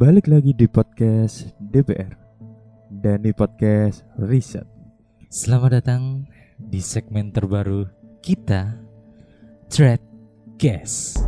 Balik 0.00 0.32
lagi 0.32 0.56
di 0.56 0.64
podcast 0.64 1.52
DPR 1.60 2.16
dan 2.88 3.20
di 3.20 3.36
podcast 3.36 4.00
riset. 4.16 4.64
Selamat 5.28 5.76
datang 5.76 6.24
di 6.56 6.80
segmen 6.80 7.28
terbaru 7.28 7.84
kita 8.24 8.80
Thread 9.68 10.00
Guest. 10.56 11.20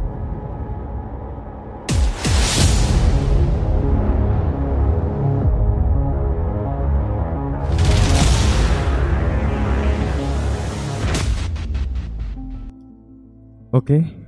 Oke, 13.69 14.23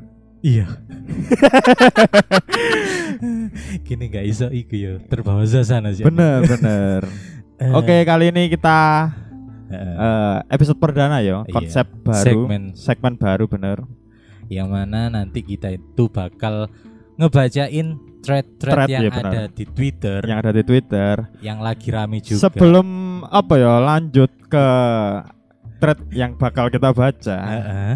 Iya. 0.45 0.69
Kini 3.87 4.05
nggak 4.09 4.25
iso 4.25 4.47
iku 4.49 4.75
ya 4.75 4.93
terbawa 5.05 5.45
suasana 5.45 5.91
sih. 5.91 6.03
bener 6.03 6.45
bener. 6.45 7.03
Eh, 7.55 7.71
Oke, 7.71 8.03
kali 8.03 8.35
ini 8.35 8.51
kita 8.51 9.15
eh, 9.71 10.39
episode 10.51 10.75
perdana 10.75 11.23
ya, 11.23 11.47
Iya, 11.47 11.55
konsep 11.55 11.87
baru, 12.03 12.19
segmen. 12.19 12.63
segmen 12.75 13.15
baru 13.15 13.47
bener. 13.47 13.79
yang 14.51 14.69
mana 14.69 15.07
nanti 15.07 15.39
kita 15.41 15.71
itu 15.71 16.11
bakal 16.11 16.67
ngebacain 17.15 17.95
thread-thread 18.21 18.75
Thread, 18.75 18.91
yang 18.91 19.03
ya, 19.07 19.13
ada 19.23 19.43
di 19.47 19.65
Twitter 19.65 20.21
Yang 20.21 20.39
ada 20.43 20.51
di 20.51 20.63
Twitter. 20.67 21.15
yang 21.41 21.59
lagi 21.63 21.89
rame 21.95 22.19
juga. 22.19 22.43
Sebelum 22.43 22.89
apa 23.25 23.55
ya 23.55 23.79
lanjut 23.79 24.35
ke 24.51 24.67
thread 25.79 26.01
yang 26.11 26.35
bakal 26.35 26.67
kita 26.69 26.91
baca. 26.91 27.37
Heeh. 27.39 27.95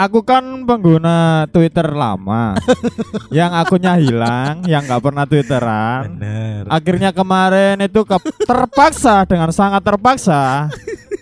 Aku 0.00 0.24
kan 0.24 0.64
pengguna 0.64 1.44
Twitter 1.52 1.84
lama, 1.92 2.56
yang 3.36 3.52
akunnya 3.52 4.00
hilang, 4.00 4.64
yang 4.64 4.80
nggak 4.88 5.02
pernah 5.04 5.28
Twitteran. 5.28 6.16
Bener. 6.16 6.64
Akhirnya 6.72 7.12
kemarin 7.12 7.76
itu 7.84 8.00
ke- 8.08 8.32
terpaksa 8.48 9.28
dengan 9.28 9.52
sangat 9.52 9.84
terpaksa 9.84 10.72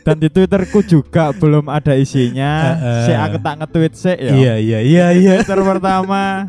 dan 0.07 0.23
di 0.23 0.31
Twitterku 0.31 0.87
juga 0.87 1.35
belum 1.35 1.67
ada 1.67 1.99
isinya. 1.99 2.79
Heeh. 2.79 3.03
Si 3.03 3.13
aku 3.19 3.37
tak 3.43 3.55
nge-tweet 3.59 3.93
sih 3.99 4.15
ya. 4.15 4.31
Iya 4.31 4.55
iya 4.63 4.79
iya 4.79 5.07
iya. 5.11 5.33
Twitter 5.43 5.59
pertama 5.67 6.47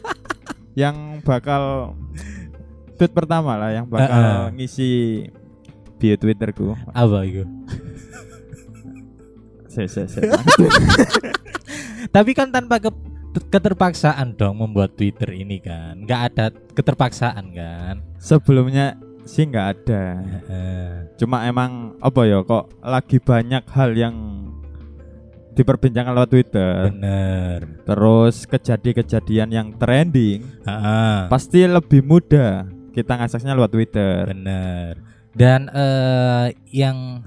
yang 0.86 1.18
bakal 1.26 1.92
tweet 2.94 3.10
pertama 3.10 3.58
lah 3.58 3.74
yang 3.74 3.90
bakal 3.90 4.06
Heeh. 4.14 4.54
ngisi 4.54 4.90
bio 5.98 6.14
Twitterku. 6.14 6.78
Apa 6.94 7.26
itu? 7.26 7.42
Se 9.66 9.84
se 9.90 10.06
se. 10.08 10.22
Tapi 12.10 12.30
kan 12.32 12.48
tanpa 12.50 12.78
ke- 12.78 12.94
keterpaksaan 13.52 14.36
dong 14.36 14.64
membuat 14.64 14.96
Twitter 14.96 15.32
ini 15.32 15.60
kan. 15.60 16.00
nggak 16.02 16.20
ada 16.32 16.44
keterpaksaan 16.72 17.52
kan. 17.52 18.00
Sebelumnya 18.16 18.96
sih 19.26 19.44
nggak 19.44 19.66
ada. 19.76 20.04
Cuma 21.18 21.44
emang 21.44 21.98
apa 22.00 22.24
ya 22.24 22.40
kok 22.40 22.70
lagi 22.80 23.18
banyak 23.20 23.64
hal 23.68 23.90
yang 23.92 24.14
diperbincangkan 25.56 26.12
lewat 26.12 26.30
Twitter. 26.30 26.74
Bener. 26.92 27.58
Terus 27.88 28.44
kejadian-kejadian 28.44 29.48
yang 29.48 29.68
trending 29.80 30.44
Heeh. 30.68 31.32
pasti 31.32 31.64
lebih 31.64 32.04
mudah 32.04 32.68
kita 32.92 33.16
ngaksesnya 33.16 33.56
lewat 33.56 33.72
Twitter. 33.72 34.28
Bener. 34.28 35.00
Dan 35.32 35.68
eh 35.68 36.52
yang 36.72 37.24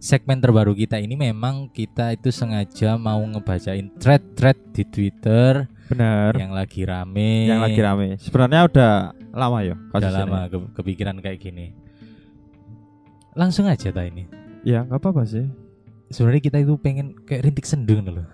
segmen 0.00 0.40
terbaru 0.40 0.72
kita 0.72 0.96
ini 0.96 1.12
memang 1.12 1.68
kita 1.68 2.10
itu 2.10 2.32
sengaja 2.32 2.96
mau 2.96 3.20
ngebacain 3.20 3.92
thread-thread 3.94 4.56
di 4.72 4.82
Twitter 4.82 5.68
Benar. 5.86 6.32
yang 6.34 6.50
lagi 6.50 6.82
rame. 6.82 7.46
Yang 7.46 7.60
lagi 7.60 7.80
rame. 7.80 8.06
Sebenarnya 8.16 8.62
udah 8.64 8.92
lama 9.30 9.58
ya 9.60 9.76
Udah 9.92 10.08
ini. 10.08 10.16
lama 10.16 10.40
ke- 10.48 10.70
kepikiran 10.74 11.20
kayak 11.20 11.38
gini. 11.38 11.76
Langsung 13.32 13.68
aja 13.68 13.92
ta 13.92 14.02
ini. 14.02 14.24
Ya 14.64 14.82
nggak 14.82 14.98
apa-apa 14.98 15.22
sih. 15.22 15.44
Sebenarnya 16.08 16.42
kita 16.42 16.58
itu 16.58 16.74
pengen 16.76 17.14
kayak 17.22 17.46
rintik 17.46 17.68
sendung 17.68 18.02
loh. 18.02 18.26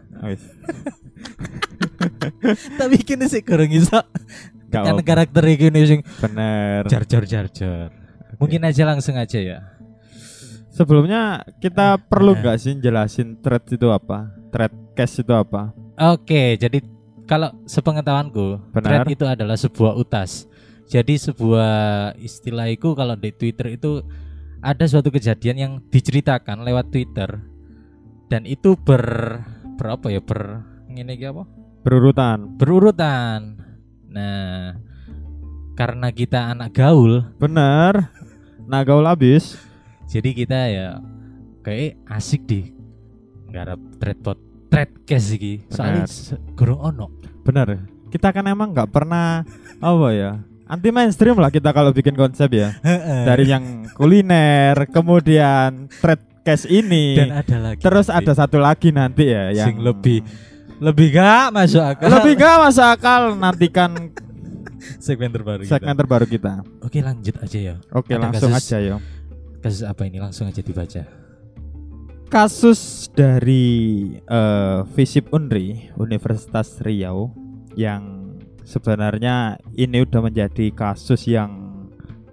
Tapi 2.79 2.97
kini 3.03 3.27
sih 3.27 3.43
kurang 3.43 3.69
Kan 4.67 4.83
apa-apa. 4.83 5.03
karakter 5.03 5.43
gini 5.51 5.81
sing 5.85 6.01
Bener. 6.19 6.87
jar 6.87 7.05
jar 7.05 7.25
jar 7.27 7.47
jar. 7.51 7.91
Mungkin 8.37 8.63
aja 8.63 8.83
langsung 8.85 9.17
aja 9.17 9.39
ya. 9.39 9.59
Sebelumnya 10.77 11.41
kita 11.57 11.97
perlu 11.97 12.37
Eh. 12.37 12.45
nggak 12.45 12.57
sih 12.61 12.77
jelasin 12.77 13.41
thread 13.41 13.65
itu 13.65 13.89
apa? 13.89 14.29
Thread 14.53 14.73
cash 14.93 15.25
itu 15.25 15.33
apa? 15.33 15.73
Oke, 15.97 16.61
jadi 16.61 16.85
kalau 17.25 17.49
sepengetahuanku, 17.65 18.77
Benar. 18.77 18.85
thread 18.85 19.17
itu 19.17 19.25
adalah 19.25 19.57
sebuah 19.57 19.97
utas. 19.97 20.45
Jadi 20.87 21.17
sebuah 21.17 21.75
istilah 22.21 22.69
itu 22.69 22.93
kalau 22.93 23.17
di 23.17 23.33
Twitter 23.33 23.75
itu 23.75 24.05
ada 24.61 24.85
suatu 24.85 25.09
kejadian 25.09 25.57
yang 25.57 25.73
diceritakan 25.89 26.63
lewat 26.63 26.93
Twitter 26.93 27.41
dan 28.29 28.45
itu 28.45 28.77
ber 28.77 29.41
berapa 29.81 30.13
ya 30.13 30.21
ber 30.21 30.63
ini 30.93 31.17
apa? 31.25 31.43
Berurutan. 31.83 32.61
Berurutan. 32.61 33.65
Nah, 34.13 34.77
karena 35.75 36.09
kita 36.13 36.53
anak 36.55 36.73
gaul, 36.73 37.33
Bener. 37.41 38.13
Nah 38.67 38.83
gaul 38.83 39.07
habis. 39.07 39.59
Jadi 40.07 40.31
kita 40.33 40.59
ya 40.71 40.89
kayak 41.63 41.99
asik 42.09 42.47
di 42.47 42.61
bot 44.23 44.39
thread 44.69 44.91
case 45.09 45.35
iki. 45.35 45.65
Soalnya 45.71 46.05
Benar. 46.05 46.39
gurung 46.55 46.81
ono. 46.83 47.07
Bener. 47.43 47.67
Kita 48.11 48.31
kan 48.31 48.45
emang 48.47 48.71
nggak 48.75 48.91
pernah 48.91 49.43
apa 49.77 50.09
ya 50.15 50.33
anti 50.67 50.91
mainstream 50.91 51.39
lah 51.39 51.51
kita 51.51 51.71
kalau 51.71 51.95
bikin 51.95 52.19
konsep 52.19 52.51
ya 52.51 52.75
dari 53.23 53.47
yang 53.47 53.87
kuliner 53.95 54.91
kemudian 54.91 55.87
thread 56.03 56.19
cash 56.43 56.67
ini 56.67 57.15
dan 57.15 57.31
ada 57.39 57.57
lagi 57.63 57.81
terus 57.83 58.11
nanti 58.11 58.19
ada 58.27 58.33
satu 58.35 58.59
lagi 58.59 58.91
nanti 58.91 59.31
ya 59.31 59.55
yang 59.55 59.69
sing 59.71 59.79
lebih 59.79 60.27
lebih 60.83 61.15
gak 61.15 61.55
masuk 61.55 61.83
akal 61.83 62.09
lebih 62.19 62.33
gak 62.35 62.57
masuk 62.67 62.87
akal 62.87 63.21
nantikan 63.39 63.91
segmen 64.99 65.31
terbaru 65.31 65.63
kita. 65.63 65.79
segmen 65.79 65.95
terbaru 65.95 66.27
kita 66.27 66.53
oke 66.83 66.99
lanjut 66.99 67.35
aja 67.39 67.59
ya 67.59 67.75
oke 67.95 68.11
Ada 68.11 68.23
langsung 68.27 68.51
kasus- 68.51 68.67
aja 68.75 68.79
ya 68.83 68.97
kasus 69.61 69.85
apa 69.87 70.07
ini? 70.09 70.21
Langsung 70.21 70.49
aja 70.49 70.63
dibaca. 70.63 71.03
Kasus 72.27 73.07
dari 73.15 73.65
eh, 74.19 74.79
Visip 74.99 75.31
Unri 75.31 75.95
Universitas 75.95 76.83
Riau 76.83 77.31
yang 77.79 78.35
sebenarnya 78.67 79.63
ini 79.79 80.03
udah 80.03 80.21
menjadi 80.27 80.75
kasus 80.75 81.31
yang 81.31 81.67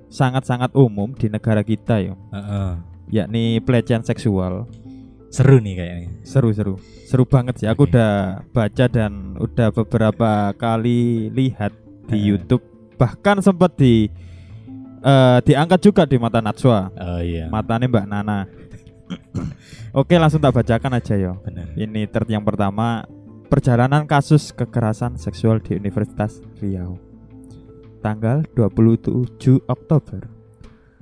sangat-sangat 0.10 0.74
umum 0.74 1.14
di 1.14 1.30
negara 1.30 1.62
kita 1.62 2.02
ya. 2.02 2.14
Heeh. 2.34 2.74
yakni 3.14 3.62
pelecehan 3.62 4.02
seksual. 4.02 4.66
Seru 5.30 5.62
nih 5.62 5.78
kayaknya. 5.78 6.10
Seru-seru. 6.26 6.82
Seru 7.06 7.30
banget 7.30 7.62
sih. 7.62 7.70
Aku 7.70 7.86
udah 7.86 8.42
baca 8.50 8.86
dan 8.90 9.38
udah 9.38 9.70
beberapa 9.70 10.50
kali 10.58 11.30
lihat 11.30 11.74
di 12.10 12.18
Heeh. 12.18 12.26
YouTube. 12.34 12.66
Bahkan 12.98 13.46
sempat 13.46 13.78
di 13.78 14.10
eh, 15.04 15.40
diangkat 15.44 15.80
juga 15.84 16.04
di 16.08 16.16
mata 16.16 16.40
Natswa 16.40 16.90
oh 16.96 17.20
iya. 17.20 17.52
Matanya 17.52 17.88
Mbak 17.92 18.06
Nana. 18.08 18.40
Oke 20.00 20.18
langsung 20.18 20.42
tak 20.42 20.56
bacakan 20.56 20.98
aja 20.98 21.14
ya 21.20 21.36
benar. 21.44 21.70
Ini 21.76 22.10
thread 22.10 22.32
yang 22.32 22.42
pertama 22.42 23.06
perjalanan 23.52 24.10
kasus 24.10 24.50
kekerasan 24.56 25.20
seksual 25.20 25.62
di 25.62 25.78
Universitas 25.78 26.42
Riau. 26.58 26.98
Tanggal 28.02 28.44
27 28.58 29.64
Oktober. 29.70 30.28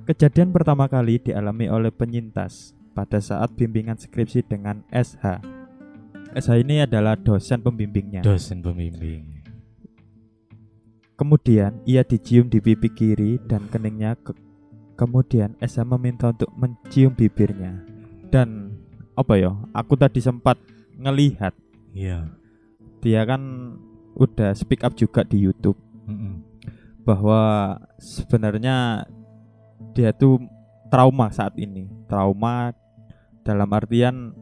Kejadian 0.02 0.50
pertama 0.50 0.90
kali 0.90 1.22
dialami 1.22 1.70
oleh 1.70 1.94
penyintas 1.94 2.74
pada 2.92 3.22
saat 3.22 3.54
bimbingan 3.54 3.96
skripsi 3.96 4.44
dengan 4.44 4.84
SH 4.92 5.40
SH 6.32 6.64
ini 6.64 6.84
adalah 6.84 7.16
dosen 7.16 7.60
pembimbingnya. 7.60 8.20
Dosen 8.24 8.60
pembimbing 8.60 9.31
kemudian 11.22 11.78
ia 11.86 12.02
dicium 12.02 12.50
di 12.50 12.58
pipi 12.58 12.90
kiri 12.90 13.38
dan 13.46 13.70
keningnya 13.70 14.18
ke- 14.18 14.34
kemudian 14.98 15.54
SH 15.62 15.86
meminta 15.86 16.34
untuk 16.34 16.50
mencium 16.58 17.14
bibirnya. 17.14 17.78
Dan 18.26 18.74
apa 19.14 19.38
ya 19.38 19.54
aku 19.70 19.94
tadi 19.94 20.18
sempat 20.18 20.58
ngelihat. 20.98 21.54
Iya. 21.94 22.26
Dia 22.98 23.22
kan 23.22 23.42
udah 24.18 24.50
speak 24.58 24.82
up 24.82 24.98
juga 24.98 25.22
di 25.22 25.38
YouTube. 25.38 25.78
Mm-mm. 26.02 26.42
bahwa 27.06 27.78
sebenarnya 27.98 29.06
dia 29.94 30.10
tuh 30.10 30.42
trauma 30.90 31.30
saat 31.30 31.54
ini. 31.54 31.86
Trauma 32.10 32.74
dalam 33.46 33.70
artian 33.70 34.34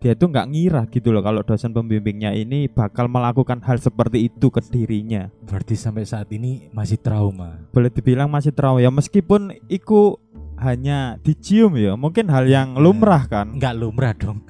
dia 0.00 0.16
tuh 0.16 0.28
nggak 0.28 0.48
ngira 0.48 0.82
gitu 0.88 1.12
loh 1.12 1.20
kalau 1.20 1.44
dosen 1.44 1.70
pembimbingnya 1.70 2.32
ini 2.32 2.66
bakal 2.66 3.04
melakukan 3.04 3.60
hal 3.60 3.76
seperti 3.76 4.26
itu 4.26 4.48
ke 4.48 4.60
dirinya 4.66 5.28
berarti 5.44 5.76
sampai 5.76 6.02
saat 6.02 6.32
ini 6.32 6.72
masih 6.72 6.96
trauma 6.96 7.60
boleh 7.68 7.92
dibilang 7.92 8.26
masih 8.26 8.50
trauma 8.50 8.80
ya 8.80 8.88
meskipun 8.88 9.52
iku 9.68 10.16
hanya 10.56 11.20
dicium 11.20 11.76
ya 11.76 11.94
mungkin 11.94 12.28
hal 12.28 12.44
yang 12.44 12.76
lumrah 12.76 13.28
kan 13.28 13.52
nggak 13.54 13.74
lumrah 13.76 14.16
dong 14.16 14.40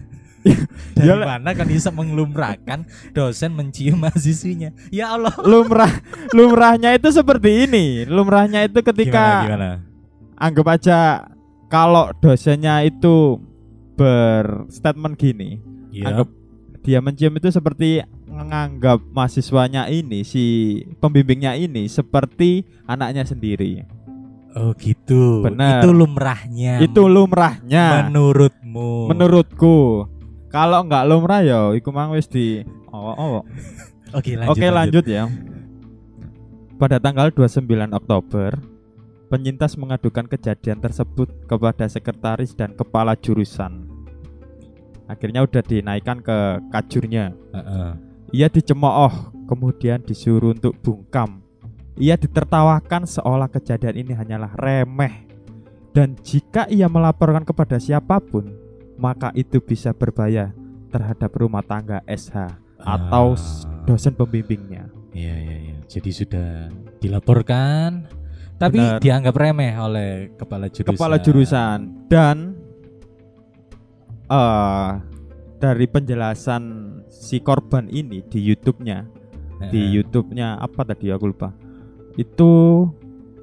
Dari 0.97 1.05
Ya, 1.05 1.21
Le. 1.21 1.29
mana 1.29 1.53
kan 1.53 1.69
bisa 1.69 1.93
mengelumrahkan 1.93 2.89
dosen 3.13 3.53
mencium 3.53 4.01
mahasiswinya? 4.01 4.73
Ya 4.89 5.13
Allah. 5.13 5.37
lumrah 5.45 5.93
lumrahnya 6.37 6.97
itu 6.97 7.13
seperti 7.13 7.69
ini. 7.69 8.09
Lumrahnya 8.09 8.65
itu 8.65 8.81
ketika 8.81 9.45
Gimana 9.45 9.45
gimana? 9.45 9.71
anggap 10.41 10.67
aja 10.73 10.99
kalau 11.69 12.09
dosennya 12.25 12.81
itu 12.89 13.37
berstatement 14.01 15.21
gini, 15.21 15.61
Iya. 15.93 16.09
anggap 16.09 16.29
dia 16.81 16.99
mencium 17.05 17.37
itu 17.37 17.53
seperti 17.53 18.01
menganggap 18.25 19.05
mahasiswanya 19.13 19.93
ini 19.93 20.25
si 20.25 20.45
pembimbingnya 20.97 21.53
ini 21.61 21.85
seperti 21.85 22.65
anaknya 22.89 23.29
sendiri. 23.29 23.85
Oh 24.57 24.73
gitu. 24.81 25.45
Benar. 25.45 25.85
Itu 25.85 25.93
lumrahnya. 25.93 26.81
Itu 26.81 27.07
lumrahnya 27.07 28.09
menurutmu. 28.09 29.13
menurutku. 29.13 30.09
Kalau 30.51 30.83
nggak 30.89 31.05
lumrah 31.07 31.45
ya 31.45 31.71
iku 31.77 31.93
mang 31.95 32.11
wis 32.17 32.27
di 32.27 32.65
oh, 32.91 33.15
oh. 33.39 33.45
Oke 34.17 34.35
lanjut. 34.35 34.51
Oke 34.57 34.67
lanjut 34.73 35.05
ya. 35.07 35.29
Pada 36.81 36.97
tanggal 36.97 37.29
29 37.29 37.69
Oktober, 37.93 38.57
penyintas 39.29 39.77
mengadukan 39.77 40.25
kejadian 40.27 40.81
tersebut 40.81 41.29
kepada 41.45 41.85
sekretaris 41.87 42.57
dan 42.57 42.73
kepala 42.73 43.13
jurusan. 43.15 43.90
Akhirnya 45.11 45.43
udah 45.43 45.59
dinaikkan 45.59 46.23
ke 46.23 46.39
kajurnya. 46.71 47.35
Heeh. 47.51 47.91
Ia 48.31 48.47
dicemooh, 48.47 49.35
kemudian 49.51 49.99
disuruh 50.07 50.55
untuk 50.55 50.79
bungkam. 50.79 51.43
Ia 51.99 52.15
ditertawakan 52.15 53.05
seolah 53.05 53.51
kejadian 53.51 54.07
ini 54.07 54.13
hanyalah 54.15 54.55
remeh. 54.55 55.27
Dan 55.91 56.15
jika 56.23 56.71
ia 56.71 56.87
melaporkan 56.87 57.43
kepada 57.43 57.83
siapa 57.83 58.23
pun, 58.23 58.55
maka 58.95 59.35
itu 59.35 59.59
bisa 59.59 59.91
berbahaya 59.91 60.55
terhadap 60.95 61.35
rumah 61.35 61.67
tangga 61.67 61.99
SH 62.07 62.55
atau 62.79 63.35
Ah. 63.35 63.83
dosen 63.83 64.15
pembimbingnya. 64.15 64.87
Iya 65.11 65.35
iya 65.35 65.57
iya. 65.59 65.77
Jadi 65.91 66.11
sudah 66.15 66.71
dilaporkan 67.03 68.07
tapi 68.55 68.79
Benar. 68.79 69.01
dianggap 69.03 69.35
remeh 69.35 69.75
oleh 69.75 70.11
kepala 70.39 70.71
jurusan. 70.71 70.95
Kepala 70.95 71.17
jurusan 71.19 71.79
dan 72.07 72.60
eh 74.31 74.91
dari 75.61 75.85
penjelasan 75.85 76.63
si 77.13 77.43
korban 77.45 77.85
ini 77.93 78.25
di 78.25 78.41
YouTube-nya 78.41 79.05
di 79.69 79.77
Heeh. 79.77 79.93
YouTube-nya 80.01 80.57
apa 80.57 80.89
tadi 80.89 81.13
aku 81.13 81.37
lupa. 81.37 81.53
Itu 82.17 82.89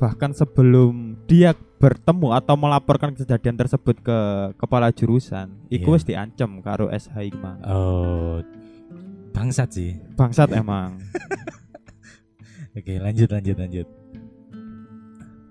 bahkan 0.02 0.34
sebelum 0.34 1.14
dia 1.30 1.54
bertemu 1.78 2.34
atau 2.34 2.58
melaporkan 2.58 3.14
kejadian 3.14 3.54
tersebut 3.54 4.02
ke 4.02 4.18
kepala 4.58 4.90
jurusan, 4.90 5.54
iku 5.70 5.94
Iya. 5.94 5.96
wis 6.02 6.06
diancam 6.10 6.50
karo 6.66 6.90
SH 6.90 7.38
mang. 7.38 7.62
Oh. 7.62 8.42
Bangsat 9.30 9.70
sih. 9.78 9.94
Bangsat 10.18 10.50
emang. 10.58 10.98
Oke, 12.78 12.98
lanjut 12.98 13.30
lanjut 13.30 13.58
lanjut. 13.62 13.88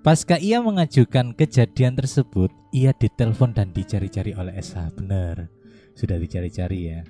Pasca 0.06 0.38
ia 0.38 0.62
mengajukan 0.62 1.35
kejadian 1.35 1.99
tersebut, 1.99 2.55
ia 2.70 2.94
ditelepon 2.94 3.50
dan 3.50 3.75
dicari-cari 3.75 4.38
oleh 4.38 4.55
SH. 4.55 5.03
Benar. 5.03 5.50
Sudah 5.99 6.14
dicari-cari 6.14 6.94
ya. 6.94 7.03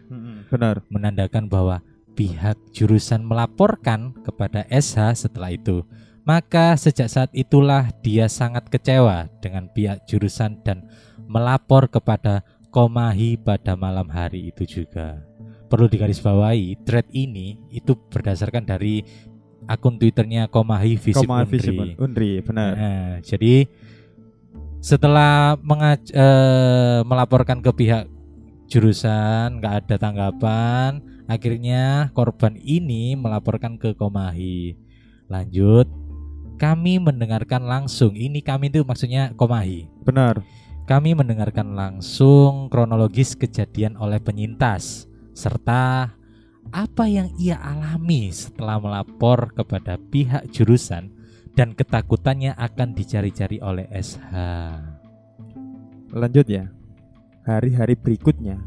Benar. 0.48 0.80
menandakan 0.88 1.44
bahwa 1.52 1.84
pihak 2.16 2.56
jurusan 2.72 3.20
melaporkan 3.20 4.16
kepada 4.24 4.64
SH 4.72 5.28
setelah 5.28 5.52
itu. 5.52 5.84
Maka 6.24 6.72
sejak 6.80 7.12
saat 7.12 7.28
itulah 7.36 7.92
dia 8.00 8.32
sangat 8.32 8.64
kecewa 8.72 9.28
dengan 9.44 9.68
pihak 9.76 10.08
jurusan 10.08 10.64
dan 10.64 10.88
melapor 11.28 11.92
kepada 11.92 12.48
Komahi 12.72 13.36
pada 13.36 13.76
malam 13.76 14.08
hari 14.08 14.48
itu 14.48 14.64
juga. 14.64 15.20
Perlu 15.68 15.84
digarisbawahi, 15.92 16.80
thread 16.88 17.12
ini 17.12 17.60
itu 17.68 17.92
berdasarkan 17.92 18.64
dari 18.64 19.04
akun 19.66 19.98
Twitternya 19.98 20.46
Komahi 20.46 20.96
Visip 20.96 21.26
Koma 21.26 21.42
Undri. 21.42 21.58
Visip 21.58 21.74
Undri, 21.98 22.30
benar. 22.42 22.72
Nah, 22.74 23.12
jadi 23.22 23.66
setelah 24.80 25.58
mengaj- 25.60 26.14
eh, 26.14 27.00
melaporkan 27.02 27.58
ke 27.58 27.70
pihak 27.74 28.06
jurusan 28.66 29.58
nggak 29.58 29.74
ada 29.86 29.96
tanggapan, 29.98 31.02
akhirnya 31.26 32.10
korban 32.14 32.54
ini 32.58 33.18
melaporkan 33.18 33.78
ke 33.78 33.94
Komahi. 33.94 34.78
Lanjut, 35.26 35.90
kami 36.58 37.02
mendengarkan 37.02 37.66
langsung. 37.66 38.14
Ini 38.14 38.42
kami 38.42 38.70
itu 38.70 38.86
maksudnya 38.86 39.34
Komahi. 39.34 39.90
Benar. 40.06 40.42
Kami 40.86 41.18
mendengarkan 41.18 41.74
langsung 41.74 42.70
kronologis 42.70 43.34
kejadian 43.34 43.98
oleh 43.98 44.22
penyintas 44.22 45.10
serta 45.34 46.14
apa 46.70 47.06
yang 47.06 47.30
ia 47.38 47.58
alami 47.58 48.30
setelah 48.30 48.78
melapor 48.80 49.52
kepada 49.54 49.98
pihak 49.98 50.50
jurusan 50.50 51.12
dan 51.56 51.72
ketakutannya 51.72 52.52
akan 52.52 52.92
dicari-cari 52.92 53.58
oleh 53.64 53.88
SH. 53.90 54.34
Lanjut 56.12 56.46
ya. 56.46 56.68
Hari-hari 57.46 57.94
berikutnya, 57.94 58.58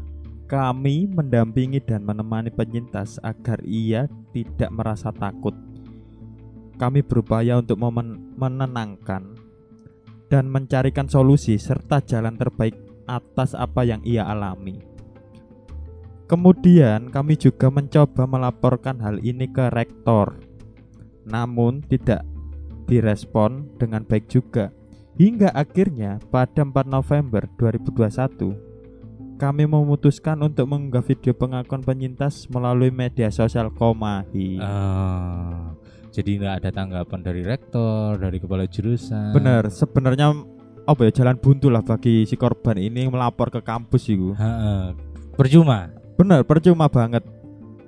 kami 0.50 1.06
mendampingi 1.06 1.78
dan 1.84 2.02
menemani 2.02 2.50
penyintas 2.50 3.22
agar 3.22 3.62
ia 3.62 4.10
tidak 4.34 4.70
merasa 4.74 5.14
takut. 5.14 5.54
Kami 6.80 7.04
berupaya 7.04 7.60
untuk 7.60 7.78
memen- 7.78 8.34
menenangkan 8.34 9.36
dan 10.32 10.48
mencarikan 10.50 11.06
solusi 11.06 11.60
serta 11.60 12.02
jalan 12.02 12.34
terbaik 12.34 12.74
atas 13.04 13.54
apa 13.54 13.86
yang 13.86 14.00
ia 14.02 14.26
alami. 14.26 14.89
Kemudian 16.30 17.10
kami 17.10 17.34
juga 17.34 17.74
mencoba 17.74 18.22
melaporkan 18.22 19.02
hal 19.02 19.18
ini 19.18 19.50
ke 19.50 19.66
rektor. 19.74 20.38
Namun 21.26 21.82
tidak 21.82 22.22
direspon 22.86 23.66
dengan 23.82 24.06
baik 24.06 24.30
juga. 24.30 24.70
Hingga 25.18 25.50
akhirnya 25.50 26.22
pada 26.30 26.62
4 26.62 26.86
November 26.86 27.50
2021 27.58 28.70
kami 29.42 29.66
memutuskan 29.66 30.38
untuk 30.44 30.70
mengunggah 30.70 31.02
video 31.02 31.34
pengakuan 31.34 31.82
penyintas 31.82 32.46
melalui 32.46 32.94
media 32.94 33.32
sosial 33.32 33.72
Komahi. 33.74 34.62
Ah, 34.62 35.74
jadi 36.14 36.38
nggak 36.38 36.54
ada 36.62 36.70
tanggapan 36.70 37.20
dari 37.26 37.42
rektor, 37.42 38.20
dari 38.20 38.38
kepala 38.38 38.70
jurusan. 38.70 39.34
Bener, 39.34 39.66
sebenarnya 39.72 40.30
apa 40.86 41.00
ya 41.08 41.10
jalan 41.10 41.40
buntu 41.42 41.74
lah 41.74 41.82
bagi 41.82 42.22
si 42.22 42.38
korban 42.38 42.78
ini 42.78 43.10
melapor 43.10 43.50
ke 43.50 43.64
kampus 43.64 44.12
itu. 44.12 44.30
Ha-ha. 44.38 44.94
Percuma. 45.34 45.99
Bener, 46.20 46.44
percuma 46.44 46.86
banget. 46.86 47.24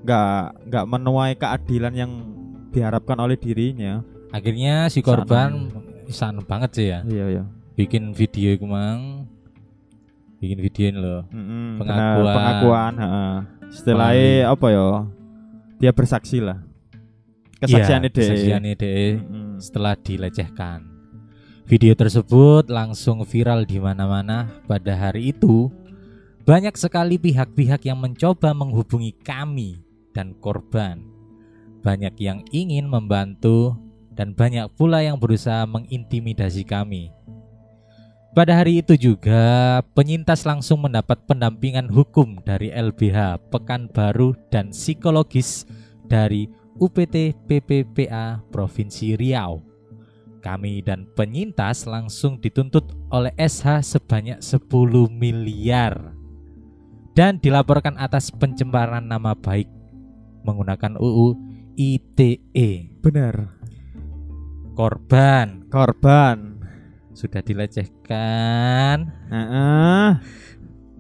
Nggak 0.02 0.32
nggak 0.66 0.84
menuai 0.88 1.32
keadilan 1.36 1.92
yang 1.92 2.10
diharapkan 2.72 3.20
oleh 3.20 3.36
dirinya. 3.36 4.00
Akhirnya 4.32 4.88
si 4.88 5.04
korban 5.04 5.68
sana 6.08 6.40
banget 6.40 6.70
sih 6.72 6.86
ya. 6.88 7.04
Iya 7.04 7.24
iya. 7.28 7.42
Bikin 7.76 8.16
video 8.16 8.56
itu 8.56 8.64
mang. 8.64 9.28
Bikin 10.40 10.58
videoin 10.58 10.96
loh. 10.96 11.22
Mm-mm, 11.28 11.78
Pengakuan. 11.78 12.16
bener, 12.18 12.34
pengakuan. 12.34 12.92
heeh. 12.98 13.32
Setelahnya 13.70 14.16
Melalui- 14.16 14.48
apa 14.48 14.66
ya? 14.68 14.88
Dia 15.78 15.92
bersaksi 15.92 16.38
lah. 16.40 16.58
Kesaksiannya 17.60 18.10
Iya, 18.10 18.16
deh. 18.16 18.24
kesaksiannya 18.26 18.72
deh. 18.74 19.10
Mm-mm. 19.22 19.48
setelah 19.62 19.94
dilecehkan. 19.94 20.82
Video 21.62 21.94
tersebut 21.94 22.66
langsung 22.66 23.22
viral 23.22 23.62
di 23.62 23.78
mana-mana 23.78 24.50
pada 24.66 24.98
hari 24.98 25.30
itu. 25.30 25.70
Banyak 26.42 26.74
sekali 26.74 27.22
pihak-pihak 27.22 27.86
yang 27.86 28.02
mencoba 28.02 28.50
menghubungi 28.50 29.14
kami 29.22 29.78
dan 30.10 30.34
korban. 30.42 30.98
Banyak 31.86 32.18
yang 32.18 32.42
ingin 32.50 32.90
membantu 32.90 33.78
dan 34.10 34.34
banyak 34.34 34.66
pula 34.74 35.06
yang 35.06 35.22
berusaha 35.22 35.62
mengintimidasi 35.70 36.66
kami. 36.66 37.14
Pada 38.34 38.58
hari 38.58 38.82
itu 38.82 38.98
juga, 38.98 39.78
penyintas 39.94 40.42
langsung 40.42 40.82
mendapat 40.82 41.22
pendampingan 41.30 41.86
hukum 41.86 42.42
dari 42.42 42.74
LBH 42.74 43.38
Pekanbaru 43.54 44.34
dan 44.50 44.74
psikologis 44.74 45.62
dari 46.10 46.50
UPT 46.82 47.38
PPPA 47.46 48.42
Provinsi 48.50 49.14
Riau. 49.14 49.62
Kami 50.42 50.82
dan 50.82 51.06
penyintas 51.14 51.86
langsung 51.86 52.34
dituntut 52.42 52.90
oleh 53.14 53.30
SH 53.38 53.94
sebanyak 53.94 54.42
10 54.42 54.66
miliar 55.06 56.21
dan 57.12 57.36
dilaporkan 57.36 58.00
atas 58.00 58.32
pencemaran 58.32 59.04
nama 59.04 59.36
baik 59.36 59.68
menggunakan 60.42 60.96
UU 60.96 61.36
ITE. 61.76 63.00
Bener. 63.00 63.52
Korban 64.72 65.68
Korban. 65.68 66.52
sudah 67.12 67.44
dilecehkan, 67.44 69.04
Heeh. 69.28 70.08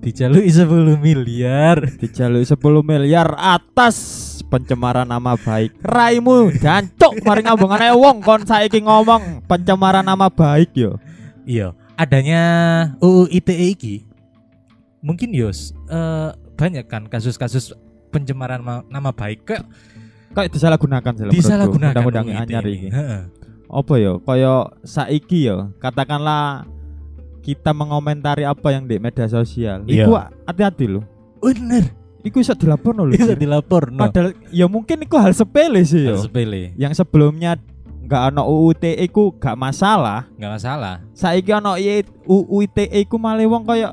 dijalui 0.04 0.44
10 0.44 1.00
miliar. 1.00 1.80
Dijaluk 1.96 2.44
10 2.44 2.84
miliar 2.84 3.32
atas 3.32 3.96
pencemaran 4.44 5.08
nama 5.08 5.40
baik. 5.40 5.72
Raimu 5.80 6.52
jancuk 6.60 7.16
mari 7.24 7.48
ngambungane 7.48 7.96
wong 7.96 8.20
kon 8.20 8.44
saiki 8.44 8.84
ngomong 8.84 9.48
pencemaran 9.48 10.04
nama 10.04 10.28
baik 10.28 10.76
yo. 10.76 11.00
Iya, 11.48 11.72
adanya 11.96 12.44
UU 13.00 13.32
ITE 13.32 13.72
iki 13.72 14.11
mungkin 15.02 15.34
yos 15.34 15.74
eh, 15.86 16.30
banyak 16.54 16.86
kan 16.86 17.04
kasus-kasus 17.04 17.74
pencemaran 18.08 18.62
ma- 18.62 18.86
nama 18.86 19.10
baik 19.10 19.44
kayak 19.44 19.66
Kayak 20.32 20.48
disalahgunakan 20.48 21.12
sih. 21.12 21.28
disalahgunakan 21.28 21.92
undang-undang 21.92 22.32
anyar. 22.32 22.64
Heeh. 22.64 23.20
Apa 23.68 23.94
ya? 24.00 24.16
Kaya 24.16 24.52
saiki 24.80 25.44
ya, 25.44 25.68
katakanlah 25.76 26.64
kita 27.44 27.76
mengomentari 27.76 28.48
apa 28.48 28.72
yang 28.72 28.88
di 28.88 28.96
media 28.96 29.28
sosial. 29.28 29.84
Iya. 29.84 30.08
Iku 30.08 30.16
hati-hati 30.16 30.88
loh. 30.88 31.04
Bener. 31.36 31.84
Iku 32.24 32.40
bisa 32.40 32.56
dilaporno 32.56 33.04
loh. 33.04 33.12
Bisa 33.12 33.36
dilapor 33.36 33.92
no. 33.92 34.08
Padahal 34.08 34.32
ya 34.48 34.64
mungkin 34.64 35.04
itu 35.04 35.16
hal 35.20 35.36
sepele 35.36 35.84
sih 35.84 36.08
ya. 36.08 36.16
Hal 36.16 36.24
sepele. 36.24 36.72
Yang 36.80 37.04
sebelumnya 37.04 37.60
nggak 38.02 38.32
ono 38.32 38.42
UU 38.48 38.72
ITE 38.72 39.04
iku 39.04 39.36
gak 39.36 39.52
masalah. 39.52 40.32
nggak 40.40 40.52
masalah. 40.54 40.94
Saiki 41.12 41.52
ono 41.52 41.76
I- 41.76 42.08
UU 42.24 42.56
ITE 42.64 43.04
iku 43.04 43.20
malah 43.20 43.44
wong 43.44 43.68
kaya 43.68 43.92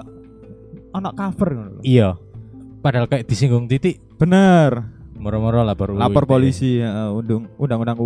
ono 0.89 1.09
cover 1.13 1.49
ngono 1.53 1.69
lho. 1.77 1.81
Iya. 1.83 2.17
Padahal 2.79 3.11
kayak 3.11 3.27
disinggung 3.27 3.67
titik 3.67 3.99
Bener. 4.15 4.95
moro-moro 5.19 5.67
lapor 5.67 5.91
Lapor 5.91 6.23
ITE. 6.23 6.31
polisi 6.31 6.71
undang 6.79 7.51
undang-undang. 7.59 7.99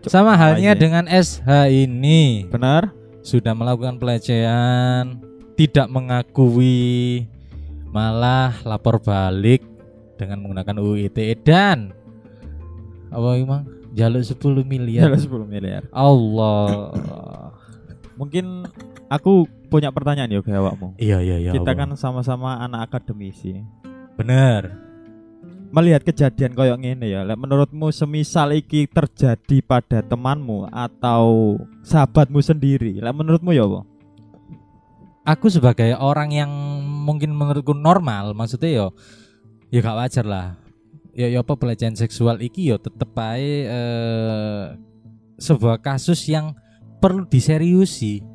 Cuk, 0.00 0.08
Sama 0.08 0.32
halnya 0.32 0.72
dengan 0.72 1.04
SH 1.04 1.44
ini 1.68 2.48
Bener? 2.48 2.88
sudah 3.20 3.52
melakukan 3.52 4.00
pelecehan, 4.00 5.20
tidak 5.54 5.86
mengakui, 5.92 7.28
malah 7.92 8.56
lapor 8.64 8.98
balik 8.98 9.60
dengan 10.16 10.40
menggunakan 10.40 10.80
UU 10.80 11.06
ITE 11.06 11.36
dan 11.44 11.92
apa 13.12 13.28
emang 13.36 13.62
jaluk 13.92 14.24
10 14.24 14.64
miliar. 14.64 15.12
Ya 15.12 15.20
10 15.20 15.44
miliar. 15.44 15.82
Allah. 15.92 16.96
Mungkin 18.16 18.64
aku 19.12 19.44
punya 19.68 19.92
pertanyaan 19.92 20.32
ya 20.32 20.40
ke 20.40 20.52
awakmu. 20.52 20.96
iya 20.96 21.20
iya 21.20 21.36
iya. 21.36 21.52
Kita 21.52 21.76
apa? 21.76 21.80
kan 21.84 21.88
sama-sama 22.00 22.56
anak 22.60 22.88
akademisi. 22.92 23.60
bener. 24.16 24.72
Melihat 25.72 26.04
kejadian 26.04 26.52
koyok 26.52 26.84
ngene 26.84 27.08
ya, 27.08 27.24
menurutmu 27.24 27.88
semisal 27.88 28.52
iki 28.52 28.84
terjadi 28.84 29.64
pada 29.64 30.04
temanmu 30.04 30.68
atau 30.68 31.56
sahabatmu 31.80 32.44
sendiri, 32.44 33.00
lek 33.00 33.16
menurutmu 33.16 33.56
ya 33.56 33.64
apa? 33.64 33.80
Aku 35.32 35.48
sebagai 35.48 35.96
orang 35.96 36.28
yang 36.28 36.52
mungkin 36.84 37.32
menurutku 37.32 37.72
normal, 37.72 38.36
maksudnya 38.36 38.68
yo 38.68 38.86
ya 39.72 39.80
gak 39.80 39.96
wajar 39.96 40.26
lah. 40.28 40.48
Ya 41.16 41.32
ya 41.32 41.40
apa 41.40 41.56
pelecehan 41.56 41.96
seksual 41.96 42.44
iki 42.44 42.68
yo 42.68 42.76
tetep 42.76 43.08
ae 43.16 43.64
eh, 43.64 44.64
sebuah 45.40 45.80
kasus 45.80 46.20
yang 46.28 46.52
perlu 47.00 47.24
diseriusi. 47.24 48.31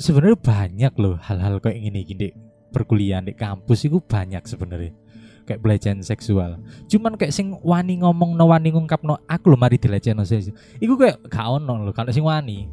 Sebenarnya 0.00 0.40
banyak 0.40 0.92
loh 0.96 1.20
hal-hal 1.20 1.60
kayak 1.60 1.76
gini 1.76 2.00
gini 2.08 2.28
perkuliahan 2.72 3.28
di 3.28 3.36
kampus 3.36 3.84
itu 3.84 4.00
banyak 4.00 4.40
sebenarnya 4.48 4.96
kayak 5.44 5.60
pelecehan 5.60 6.00
seksual. 6.00 6.56
Cuman 6.88 7.20
kayak 7.20 7.34
sing 7.34 7.58
wani 7.60 8.00
ngomong 8.00 8.32
no 8.38 8.48
wani 8.48 8.72
ngungkap 8.72 9.04
no 9.04 9.20
aku 9.28 9.52
lo 9.52 9.58
mari 9.60 9.76
dilecehno 9.76 10.24
sih. 10.24 10.48
Iku 10.80 10.96
kayak 10.96 11.26
gak 11.28 11.46
ono 11.60 11.84
loh 11.84 11.92
kalau 11.92 12.14
sing 12.14 12.24
wani. 12.24 12.70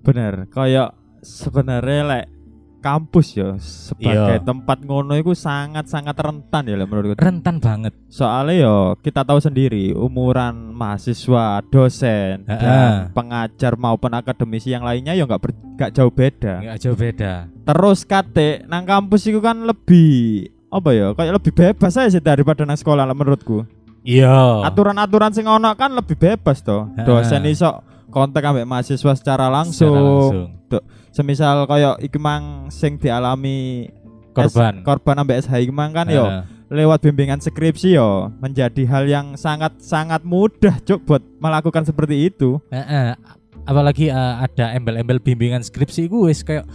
Bener, 0.00 0.48
kayak 0.48 0.94
sebenarnya 1.20 2.00
lek 2.06 2.24
kampus 2.88 3.36
ya 3.36 3.54
sebagai 3.60 4.40
Iya. 4.40 4.40
tempat 4.40 4.80
ngono 4.80 5.12
itu 5.14 5.32
sangat-sangat 5.32 6.16
rentan 6.16 6.64
ya 6.64 6.80
menurutku. 6.80 7.20
Rentan 7.20 7.60
banget. 7.60 7.92
Soalnya 8.08 8.64
yo 8.64 8.76
kita 8.98 9.20
tahu 9.22 9.36
sendiri 9.38 9.92
umuran 9.92 10.72
mahasiswa, 10.72 11.60
dosen, 11.64 12.48
Ha-ha. 12.48 12.56
dan 12.56 12.88
pengajar 13.12 13.76
maupun 13.76 14.10
akademisi 14.10 14.72
yang 14.72 14.82
lainnya 14.82 15.12
yo 15.12 15.28
nggak 15.28 15.40
nggak 15.76 15.90
jauh 15.92 16.08
beda. 16.08 16.64
Nggak 16.64 16.78
jauh 16.80 16.96
beda. 16.96 17.32
Terus 17.62 17.98
kate 18.02 18.64
nang 18.64 18.82
kampus 18.82 19.28
itu 19.28 19.38
kan 19.38 19.60
lebih 19.60 20.48
apa 20.68 20.92
ya 20.92 21.12
kayak 21.12 21.36
lebih 21.40 21.52
bebas 21.52 21.96
aja 21.96 22.08
sih 22.08 22.20
daripada 22.20 22.64
nang 22.64 22.76
sekolah 22.76 23.04
lah 23.04 23.12
menurutku. 23.12 23.68
Iya. 24.02 24.64
Aturan-aturan 24.64 25.36
sing 25.36 25.44
ono 25.44 25.68
kan 25.74 25.92
lebih 25.92 26.16
bebas 26.16 26.64
toh. 26.64 26.88
Dosen 26.96 27.44
iso 27.44 27.84
kontak 28.08 28.40
ambek 28.40 28.64
mahasiswa 28.64 29.12
secara 29.12 29.52
langsung. 29.52 29.92
Secara 29.92 30.00
langsung. 30.00 30.48
Semisal 31.10 31.64
kayak 31.64 32.04
iki 32.04 32.20
mang 32.20 32.68
sing 32.68 33.00
dialami 33.00 33.88
Korban. 34.36 34.80
S- 34.80 34.84
korban 34.86 35.16
ambek 35.18 35.42
SH 35.42 35.66
iki 35.66 35.74
mang 35.74 35.90
kan 35.90 36.06
yo 36.06 36.24
lewat 36.68 37.00
bimbingan 37.00 37.40
skripsi 37.40 37.96
yo 37.96 38.28
menjadi 38.38 38.84
hal 38.86 39.04
yang 39.08 39.26
sangat 39.40 39.80
sangat 39.80 40.20
mudah 40.22 40.76
cuk 40.84 41.00
buat 41.08 41.24
melakukan 41.40 41.88
seperti 41.88 42.28
itu. 42.28 42.60
Heeh. 42.68 43.16
Apalagi 43.64 44.12
eh, 44.12 44.34
ada 44.44 44.76
embel-embel 44.76 45.20
bimbingan 45.20 45.64
skripsi 45.64 46.08
gue 46.08 46.28
wis 46.28 46.44
kayak 46.44 46.68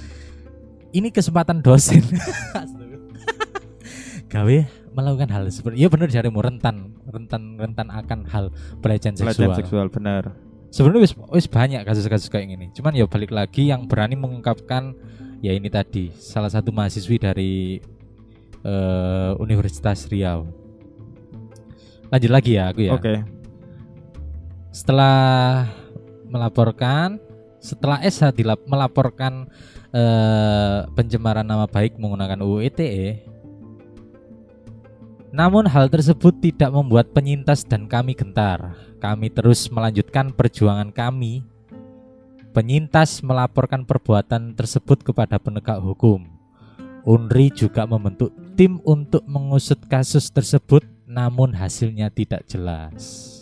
ini 0.94 1.10
kesempatan 1.10 1.62
dosen. 1.62 2.02
Gawe 4.34 4.58
melakukan 4.94 5.30
hal 5.30 5.44
seperti 5.50 5.82
Iya 5.82 5.90
bener 5.90 6.10
jarimu 6.10 6.42
rentan 6.42 6.98
rentan 7.10 7.58
rentan 7.58 7.88
akan 7.90 8.26
hal 8.30 8.46
pelecehan 8.82 9.14
seksual. 9.14 9.54
Pelecehan 9.54 9.58
seksual 9.62 9.88
benar. 9.94 10.34
Sebenarnya 10.74 11.06
wis 11.06 11.14
wis 11.30 11.46
banyak 11.46 11.86
kasus-kasus 11.86 12.34
kayak 12.34 12.50
gini. 12.50 12.66
Cuman 12.74 12.98
ya 12.98 13.06
balik 13.06 13.30
lagi 13.30 13.70
yang 13.70 13.86
berani 13.86 14.18
mengungkapkan 14.18 14.98
ya 15.38 15.54
ini 15.54 15.70
tadi 15.70 16.10
salah 16.18 16.50
satu 16.50 16.74
mahasiswi 16.74 17.22
dari 17.22 17.78
eh, 18.66 19.32
Universitas 19.38 20.10
Riau. 20.10 20.50
Lanjut 22.10 22.32
lagi 22.34 22.58
ya 22.58 22.74
aku 22.74 22.90
ya. 22.90 22.98
Oke. 22.98 23.22
Setelah 24.74 25.70
melaporkan, 26.26 27.22
setelah 27.62 28.02
SH 28.02 28.34
dilap- 28.34 28.66
melaporkan 28.66 29.46
eh, 29.94 30.90
pencemaran 30.98 31.46
nama 31.46 31.70
baik 31.70 32.02
menggunakan 32.02 32.42
UU 32.42 32.66
ITE. 32.74 33.30
Namun 35.34 35.66
hal 35.66 35.90
tersebut 35.90 36.38
tidak 36.38 36.70
membuat 36.70 37.10
penyintas 37.10 37.66
dan 37.66 37.90
kami 37.90 38.14
gentar. 38.14 38.78
Kami 39.02 39.34
terus 39.34 39.66
melanjutkan 39.66 40.30
perjuangan 40.30 40.94
kami. 40.94 41.42
Penyintas 42.54 43.26
melaporkan 43.26 43.82
perbuatan 43.82 44.54
tersebut 44.54 45.02
kepada 45.02 45.42
penegak 45.42 45.82
hukum. 45.82 46.22
Unri 47.02 47.50
juga 47.50 47.90
membentuk 47.90 48.30
tim 48.54 48.78
untuk 48.86 49.26
mengusut 49.26 49.82
kasus 49.90 50.30
tersebut, 50.30 50.86
namun 51.10 51.50
hasilnya 51.50 52.14
tidak 52.14 52.46
jelas. 52.46 53.34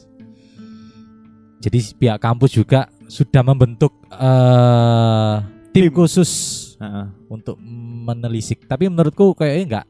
Jadi 1.59 1.91
pihak 1.99 2.23
kampus 2.23 2.55
juga 2.55 2.87
sudah 3.11 3.43
membentuk 3.43 3.91
eh, 4.15 5.35
tim 5.75 5.91
Tim. 5.91 5.93
khusus 5.93 6.31
Heeh. 6.79 7.11
untuk 7.27 7.59
menelisik. 8.07 8.63
Tapi 8.63 8.87
menurutku 8.87 9.35
kayaknya 9.35 9.65
nggak 9.67 9.87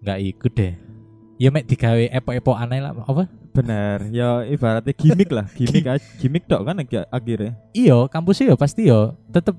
nggak 0.00 0.18
ikut 0.32 0.52
deh. 0.56 0.85
Ya 1.36 1.52
mek 1.52 1.68
digawe 1.68 2.08
epo-epo 2.08 2.56
aneh 2.56 2.80
lah 2.80 2.96
apa? 2.96 3.28
Bener. 3.52 4.08
Ya 4.08 4.40
ibaratnya 4.44 4.92
gimmick 4.92 5.28
lah, 5.28 5.46
gimmick 5.56 5.84
gimmick 6.16 6.44
dok 6.48 6.64
kan 6.64 6.80
akhirnya. 7.12 7.52
Iyo, 7.72 8.08
kampusnya 8.08 8.52
ya 8.52 8.56
pasti 8.56 8.88
yo 8.88 9.16
tetap 9.28 9.56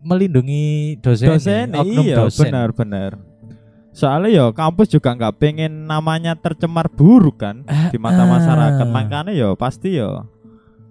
melindungi 0.00 0.96
dosen, 1.02 1.28
Dosen 1.28 1.66
iya 1.84 2.16
dosen. 2.16 2.48
benar 2.48 2.70
benar. 2.72 3.10
Soalnya 3.90 4.30
ya 4.30 4.44
kampus 4.54 4.88
juga 4.88 5.10
nggak 5.12 5.36
pengen 5.36 5.84
namanya 5.84 6.38
tercemar 6.38 6.86
buruk 6.86 7.42
kan 7.42 7.66
Ah, 7.66 7.90
di 7.90 7.98
mata 7.98 8.22
ah. 8.22 8.30
masyarakat. 8.30 8.86
Makanya 8.88 9.32
ya 9.34 9.52
pasti 9.58 9.98
ya 9.98 10.22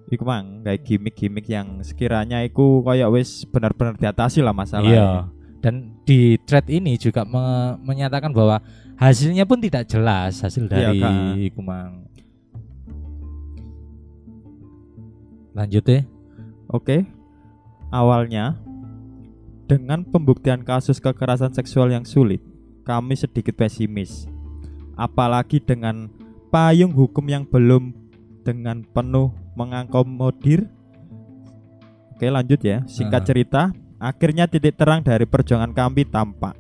Iku 0.07 0.23
mang 0.23 0.63
kayak 0.63 0.87
gimmick-gimmick 0.87 1.51
yang 1.51 1.83
sekiranya 1.83 2.39
iku 2.39 2.79
kayak 2.79 3.11
wis 3.11 3.43
benar-benar 3.43 3.99
diatasi 3.99 4.39
lah 4.39 4.55
masalahnya. 4.55 4.95
Iya. 4.95 5.11
Dan 5.59 5.99
di 6.07 6.39
thread 6.47 6.63
ini 6.71 6.95
juga 6.95 7.27
me- 7.27 7.75
menyatakan 7.83 8.31
bahwa 8.31 8.63
hasilnya 8.97 9.45
pun 9.45 9.61
tidak 9.61 9.85
jelas 9.85 10.41
hasil 10.41 10.65
Iya, 10.65 10.71
dari 10.91 10.99
Kak. 10.99 11.13
Kumang. 11.53 11.91
Lanjut 15.53 15.85
ya. 15.85 16.01
Oke. 16.69 17.05
Awalnya 17.89 18.59
dengan 19.65 20.03
pembuktian 20.03 20.61
kasus 20.61 20.99
kekerasan 20.99 21.55
seksual 21.55 21.91
yang 21.91 22.03
sulit, 22.03 22.43
kami 22.83 23.15
sedikit 23.15 23.55
pesimis. 23.55 24.27
Apalagi 24.93 25.59
dengan 25.59 26.11
payung 26.49 26.91
hukum 26.91 27.25
yang 27.27 27.43
belum 27.47 27.95
dengan 28.43 28.83
penuh 28.83 29.31
mengakomodir. 29.55 30.67
Oke, 32.15 32.27
lanjut 32.27 32.59
ya. 32.63 32.81
Singkat 32.89 33.21
Ah. 33.23 33.27
cerita, 33.27 33.61
akhirnya 33.99 34.49
titik 34.49 34.73
terang 34.73 35.05
dari 35.05 35.27
perjuangan 35.27 35.69
kami 35.71 36.07
tampak. 36.07 36.57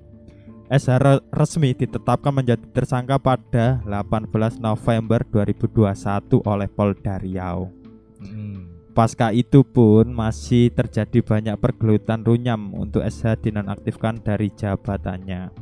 SH 0.67 0.99
re- 0.99 1.23
resmi 1.31 1.71
ditetapkan 1.71 2.35
menjadi 2.35 2.63
tersangka 2.75 3.15
pada 3.15 3.79
18 3.87 4.59
November 4.59 5.23
2021 5.23 6.43
oleh 6.43 6.67
Polda 6.67 7.15
Riau. 7.23 7.71
Mm. 8.19 8.91
Pasca 8.91 9.31
itu 9.31 9.63
pun 9.63 10.09
masih 10.11 10.73
terjadi 10.73 11.23
banyak 11.23 11.55
pergelutan 11.61 12.25
runyam 12.25 12.75
untuk 12.75 13.05
SH 13.05 13.47
dinonaktifkan 13.47 14.19
dari 14.19 14.51
jabatannya. 14.51 15.53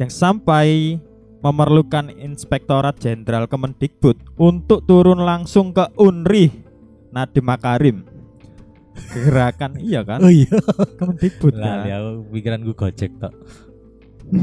Yang 0.00 0.12
sampai 0.12 0.98
memerlukan 1.44 2.10
Inspektorat 2.10 2.98
Jenderal 2.98 3.46
Kemendikbud 3.46 4.18
untuk 4.34 4.82
turun 4.88 5.22
langsung 5.22 5.70
ke 5.70 5.86
Unri 5.94 6.50
Nadiem 7.14 7.46
Makarim 7.46 8.16
gerakan 9.12 9.76
iya 9.76 10.00
kan 10.02 10.24
Oh 10.24 10.32
iya. 10.32 10.48
Kemendikbud 10.98 11.54
Lah, 11.56 11.84
kan 11.84 11.88
ya 11.88 11.96
pikiran 12.32 12.60
gue 12.64 12.76
gojek 12.76 13.12
tok. 13.20 13.32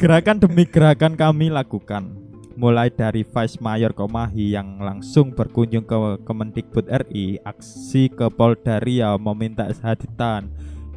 gerakan 0.00 0.40
demi 0.40 0.64
gerakan 0.64 1.14
kami 1.14 1.52
lakukan 1.52 2.24
mulai 2.54 2.86
dari 2.86 3.26
Vice 3.26 3.58
Mayor 3.58 3.90
Komahi 3.90 4.54
yang 4.54 4.78
langsung 4.78 5.34
berkunjung 5.34 5.82
ke 5.82 6.22
Kemendikbud 6.22 6.86
RI 6.86 7.42
aksi 7.42 8.06
ke 8.14 8.30
Polda 8.30 8.78
Riau 8.78 9.18
meminta 9.18 9.66
haditan 9.82 10.46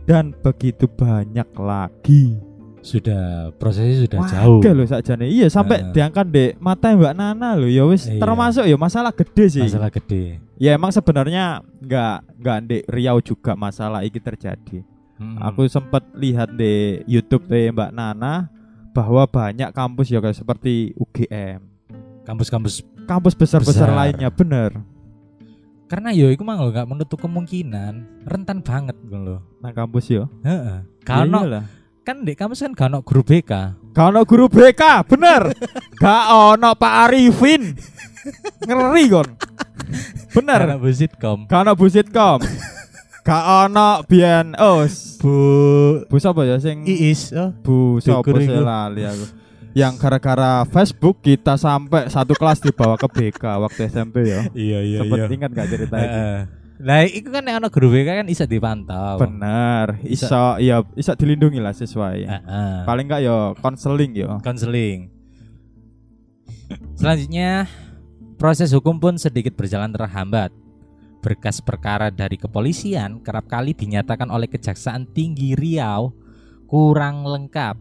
dan 0.05 0.37
begitu 0.39 0.87
banyak 0.87 1.49
lagi 1.57 2.37
Sudah 2.77 3.51
prosesnya 3.59 4.07
sudah 4.07 4.19
Wah, 4.23 4.29
jauh. 4.31 4.59
Oke 4.63 4.71
loh 4.71 4.87
sakjane. 4.87 5.27
Iya 5.27 5.51
sampai 5.51 5.81
Heeh. 5.81 5.91
diangkat 5.91 6.27
dek 6.31 6.51
mata 6.55 6.95
Mbak 6.95 7.13
Nana 7.19 7.59
loh 7.59 7.67
ya 7.67 7.83
wis 7.83 8.07
Iya. 8.07 8.21
termasuk 8.21 8.63
ya 8.63 8.77
masalah 8.79 9.11
gede 9.11 9.45
sih. 9.51 9.65
Masalah 9.67 9.91
gede. 9.91 10.39
Ya 10.55 10.71
emang 10.71 10.95
sebenarnya 10.95 11.67
nggak 11.83 12.17
nggak 12.39 12.57
di 12.63 12.77
Riau 12.87 13.19
juga 13.19 13.59
masalah 13.59 14.07
ini 14.07 14.15
terjadi. 14.15 14.87
Hmm. 15.17 15.37
Aku 15.41 15.65
sempat 15.65 16.05
lihat 16.13 16.53
di 16.53 17.01
YouTube 17.09 17.49
eh, 17.49 17.73
Mbak 17.73 17.91
Nana 17.91 18.49
bahwa 18.93 19.25
banyak 19.25 19.73
kampus 19.73 20.09
ya 20.09 20.21
kayak 20.21 20.37
seperti 20.37 20.93
UGM, 20.97 21.61
kampus-kampus 22.25 22.81
kampus 23.05 23.33
besar-besar 23.33 23.89
Besar. 23.89 23.97
lainnya 23.97 24.29
bener. 24.29 24.77
karena 25.87 26.11
yo 26.11 26.27
iku 26.27 26.43
mang 26.43 26.59
lho 26.59 26.75
gak 26.75 26.83
menutup 26.83 27.15
kemungkinan 27.23 28.27
rentan 28.27 28.59
banget 28.59 28.99
ngono 29.07 29.23
lho. 29.23 29.39
Nah 29.63 29.71
kampus 29.71 30.11
yo. 30.11 30.27
Heeh. 30.43 30.83
Ya 31.07 31.63
kan 32.03 32.23
di 32.23 32.35
kampus 32.35 32.59
kan 32.63 32.75
gak 32.75 32.91
ono 32.91 32.99
guru 32.99 33.23
BK. 33.23 33.51
Gak 33.95 34.05
ono 34.11 34.21
guru 34.27 34.51
BK, 34.51 34.83
bener. 35.07 35.55
Gak 36.03 36.23
ono 36.27 36.75
Pak 36.75 36.93
Arifin. 37.07 37.71
Ngeri 38.67 39.05
kon. 39.07 39.27
Bener. 40.35 40.59
Karena 40.67 40.77
busitkom. 40.79 41.47
Gak 41.47 41.59
ono 41.63 41.71
Bu 41.79 41.87
Sitkom. 41.87 42.39
Gak 43.27 43.43
ono 43.67 44.07
biyen 44.07 44.55
oh 44.55 44.87
s- 44.87 45.19
Bu 45.19 45.35
Bu 46.07 46.15
sapa 46.15 46.47
ya 46.47 46.55
sing 46.63 46.87
Iis 46.87 47.35
oh. 47.35 47.51
Bu 47.59 47.99
sapa 47.99 48.23
sih 48.39 48.55
lali 48.55 49.03
aku. 49.03 49.25
Yang 49.75 49.93
gara-gara 49.99 50.63
Facebook 50.63 51.19
kita 51.19 51.59
sampai 51.59 52.07
satu 52.07 52.31
kelas 52.33 52.63
dibawa 52.63 52.95
ke 52.95 53.03
BK 53.05 53.43
waktu 53.59 53.91
SMP 53.91 54.25
ya. 54.25 54.47
Iya 54.55 54.79
iya 54.79 54.99
Sempet 55.03 55.27
ingat 55.27 55.51
gak 55.51 55.67
cerita 55.67 55.95
itu? 55.99 56.19
Lah 56.77 57.03
iku 57.03 57.29
kan 57.29 57.43
yang 57.43 57.59
ono 57.59 57.67
guru 57.67 57.91
BK 57.91 58.23
kan 58.23 58.25
bisa 58.25 58.47
dipantau. 58.47 59.19
Bener, 59.19 59.99
iso 60.07 60.55
ya 60.57 60.85
iso 60.95 61.11
dilindungi 61.11 61.59
lah 61.59 61.75
sesuai. 61.75 62.19
Heeh. 62.23 62.73
Paling 62.87 63.05
enggak 63.05 63.21
ya 63.21 63.51
konseling 63.59 64.15
ya. 64.15 64.39
konseling. 64.39 65.11
Selanjutnya, 66.95 67.67
proses 68.35 68.71
hukum 68.71 68.97
pun 68.97 69.19
sedikit 69.19 69.53
berjalan 69.53 69.91
terhambat. 69.91 70.49
Berkas 71.19 71.59
perkara 71.59 72.13
dari 72.13 72.37
kepolisian 72.37 73.19
kerap 73.25 73.49
kali 73.49 73.73
dinyatakan 73.73 74.29
oleh 74.29 74.47
Kejaksaan 74.47 75.09
Tinggi 75.11 75.57
Riau 75.57 76.13
kurang 76.69 77.25
lengkap. 77.25 77.75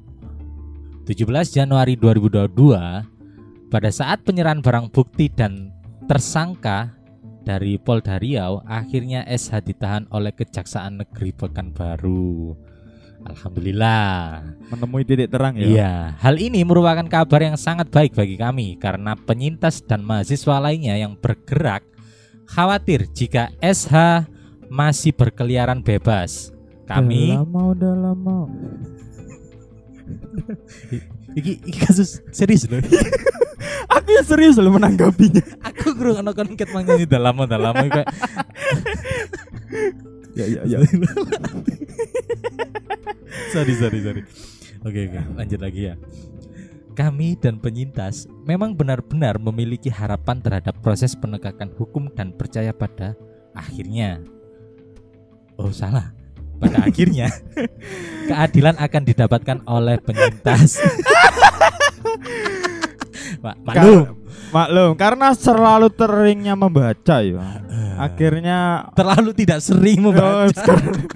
17 1.06 1.54
Januari 1.54 1.94
2022, 1.94 3.70
pada 3.70 3.90
saat 3.94 4.26
penyerahan 4.26 4.58
barang 4.58 4.90
bukti 4.90 5.30
dan 5.30 5.70
tersangka 6.10 6.98
dari 7.46 7.78
Polda 7.78 8.18
Riau, 8.18 8.58
akhirnya 8.66 9.22
SH 9.22 9.62
ditahan 9.70 10.04
oleh 10.10 10.34
Kejaksaan 10.34 10.98
Negeri 10.98 11.30
Pekanbaru. 11.30 12.58
Alhamdulillah. 13.26 14.42
Menemui 14.70 15.02
titik 15.02 15.30
terang 15.30 15.54
ya. 15.58 15.66
Iya, 15.66 15.94
hal 16.18 16.38
ini 16.38 16.62
merupakan 16.62 17.06
kabar 17.06 17.40
yang 17.42 17.58
sangat 17.58 17.90
baik 17.90 18.14
bagi 18.14 18.38
kami 18.38 18.78
karena 18.78 19.18
penyintas 19.18 19.82
dan 19.82 20.06
mahasiswa 20.06 20.62
lainnya 20.62 20.94
yang 20.94 21.18
bergerak 21.18 21.82
khawatir 22.46 23.10
jika 23.10 23.50
SH 23.58 24.26
masih 24.66 25.14
berkeliaran 25.14 25.82
bebas. 25.82 26.54
Kami 26.86 27.34
Udah 27.34 27.42
lama 27.42 27.60
udah 27.74 27.94
lama. 27.98 28.36
iki, 31.34 31.58
iki 31.66 31.78
kasus 31.82 32.22
serius 32.30 32.70
loh. 32.70 32.78
Aku 33.98 34.08
ya 34.14 34.22
serius 34.22 34.54
loh 34.58 34.70
menanggapinya. 34.70 35.42
Aku 35.66 35.98
kurang 35.98 36.22
ono 36.22 36.30
konket 36.30 36.70
nyanyi 36.70 37.10
udah 37.10 37.20
lama 37.20 37.42
udah 37.46 37.58
lama 37.58 37.82
kayak 37.90 38.08
ya 40.38 40.44
ya 40.46 40.60
ya. 40.68 40.78
sorry 43.54 43.74
sorry 43.74 43.98
sorry. 44.04 44.22
Oke 44.86 45.10
oke 45.10 45.20
lanjut 45.34 45.58
lagi 45.58 45.90
ya. 45.90 45.94
Kami 46.96 47.36
dan 47.36 47.60
penyintas 47.60 48.24
memang 48.48 48.72
benar-benar 48.72 49.36
memiliki 49.36 49.92
harapan 49.92 50.40
terhadap 50.40 50.80
proses 50.80 51.12
penegakan 51.12 51.68
hukum 51.76 52.08
dan 52.16 52.32
percaya 52.32 52.72
pada 52.72 53.12
akhirnya. 53.52 54.24
Oh 55.60 55.68
salah. 55.68 56.16
Pada 56.56 56.80
akhirnya 56.88 57.28
keadilan 58.24 58.80
akan 58.80 59.02
didapatkan 59.04 59.58
oleh 59.68 60.00
penyintas. 60.00 60.80
Pak, 63.44 63.56
maklum. 63.60 64.24
Maklum, 64.46 64.92
karena 64.96 65.34
selalu 65.36 65.92
teringnya 65.92 66.54
membaca 66.56 67.20
ya. 67.20 67.60
Akhirnya 67.96 68.88
Terlalu 68.92 69.32
tidak 69.36 69.60
sering 69.60 70.00
Oh, 70.00 70.12
membaca. 70.12 70.48
sekarang- 70.56 71.08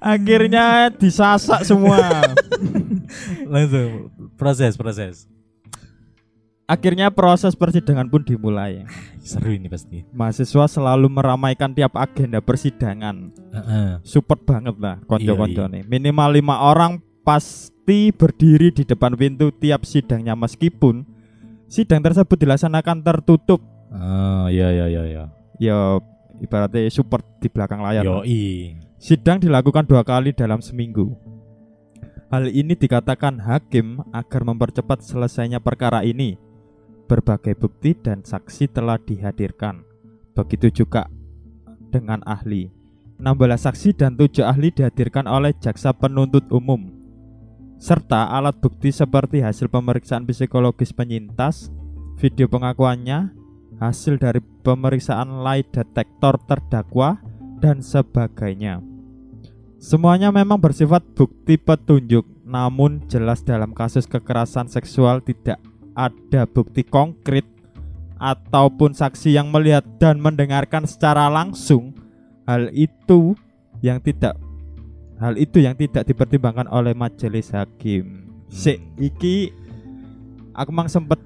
akhirnya 0.00 0.92
disasak 0.92 1.64
semua. 1.64 2.20
Langsung 3.48 4.12
proses 4.44 4.76
proses. 4.76 5.14
Akhirnya 6.64 7.12
proses 7.12 7.52
persidangan 7.56 8.08
pun 8.08 8.24
dimulai. 8.24 8.84
Seru 9.24 9.52
ini 9.52 9.68
pasti. 9.68 10.04
Mahasiswa 10.12 10.64
selalu 10.68 11.08
meramaikan 11.12 11.72
tiap 11.72 11.96
agenda 11.96 12.40
persidangan. 12.44 13.32
Heeh. 13.52 13.88
Support 14.04 14.44
banget 14.44 14.76
lah 14.80 15.00
konco-konco 15.04 15.64
Iya, 15.64 15.72
nih. 15.72 15.82
Minimal 15.88 16.40
lima 16.40 16.60
orang 16.64 17.00
pasti 17.24 18.12
berdiri 18.12 18.72
di 18.72 18.84
depan 18.84 19.16
pintu 19.16 19.48
tiap 19.52 19.84
sidangnya 19.84 20.36
meskipun 20.36 21.04
sidang 21.68 22.00
tersebut 22.04 22.36
dilaksanakan 22.36 23.00
tertutup. 23.00 23.60
Oh 23.92 24.48
iya 24.48 24.72
iya 24.72 24.86
iya 24.88 25.02
iya. 25.04 25.24
Ya 25.60 25.76
ibaratnya 26.40 26.88
support 26.88 27.24
di 27.44 27.48
belakang 27.52 27.84
layar. 27.84 28.04
Yoi. 28.04 28.76
Sidang 28.96 29.36
dilakukan 29.36 29.84
dua 29.84 30.00
kali 30.00 30.32
dalam 30.32 30.64
seminggu. 30.64 31.12
Hal 32.34 32.50
ini 32.50 32.74
dikatakan 32.74 33.38
hakim 33.46 34.02
agar 34.10 34.42
mempercepat 34.42 35.06
selesainya 35.06 35.62
perkara 35.62 36.02
ini. 36.02 36.34
Berbagai 37.06 37.54
bukti 37.54 37.94
dan 37.94 38.26
saksi 38.26 38.74
telah 38.74 38.98
dihadirkan. 38.98 39.86
Begitu 40.34 40.82
juga 40.82 41.06
dengan 41.94 42.26
ahli. 42.26 42.74
16 43.22 43.38
saksi 43.38 43.94
dan 43.94 44.18
7 44.18 44.42
ahli 44.50 44.74
dihadirkan 44.74 45.30
oleh 45.30 45.54
jaksa 45.62 45.94
penuntut 45.94 46.50
umum. 46.50 46.90
Serta 47.78 48.26
alat 48.26 48.58
bukti 48.58 48.90
seperti 48.90 49.38
hasil 49.38 49.70
pemeriksaan 49.70 50.26
psikologis 50.26 50.90
penyintas, 50.90 51.70
video 52.18 52.50
pengakuannya, 52.50 53.30
hasil 53.78 54.18
dari 54.18 54.42
pemeriksaan 54.42 55.38
lie 55.46 55.62
detektor 55.70 56.42
terdakwa, 56.50 57.14
dan 57.62 57.78
sebagainya. 57.78 58.82
Semuanya 59.84 60.32
memang 60.32 60.56
bersifat 60.56 61.04
bukti 61.12 61.60
petunjuk, 61.60 62.24
namun 62.40 63.04
jelas 63.04 63.44
dalam 63.44 63.76
kasus 63.76 64.08
kekerasan 64.08 64.64
seksual 64.64 65.20
tidak 65.20 65.60
ada 65.92 66.48
bukti 66.48 66.80
konkret 66.80 67.44
ataupun 68.16 68.96
saksi 68.96 69.36
yang 69.36 69.52
melihat 69.52 69.84
dan 70.00 70.24
mendengarkan 70.24 70.88
secara 70.88 71.28
langsung 71.28 71.92
hal 72.48 72.72
itu 72.72 73.36
yang 73.84 74.00
tidak 74.00 74.40
hal 75.20 75.36
itu 75.36 75.60
yang 75.60 75.76
tidak 75.76 76.08
dipertimbangkan 76.08 76.64
oleh 76.72 76.96
majelis 76.96 77.52
hakim. 77.52 78.24
Sik 78.48 78.80
iki 78.96 79.52
aku 80.56 80.72
mang 80.72 80.88
sempet 80.88 81.20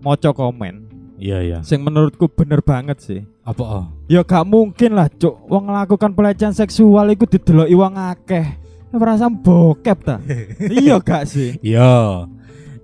moco 0.00 0.32
komen 0.32 0.87
Iya 1.18 1.38
iya. 1.42 1.58
sing 1.66 1.82
menurutku 1.82 2.30
bener 2.30 2.62
banget 2.62 3.02
sih. 3.02 3.20
Apa 3.42 3.62
oh? 3.66 3.84
Ya 4.06 4.22
gak 4.22 4.46
mungkin 4.46 4.94
lah, 4.94 5.10
Cuk. 5.10 5.34
Wong 5.50 5.66
melakukan 5.66 6.14
pelecehan 6.14 6.54
seksual 6.54 7.10
iku 7.10 7.26
dideloki 7.26 7.74
wong 7.74 7.98
akeh. 7.98 8.46
Perasaan 8.94 9.42
bokep 9.42 9.98
ta? 10.06 10.16
iya 10.80 10.96
gak 11.02 11.26
sih? 11.26 11.58
Iya. 11.58 12.24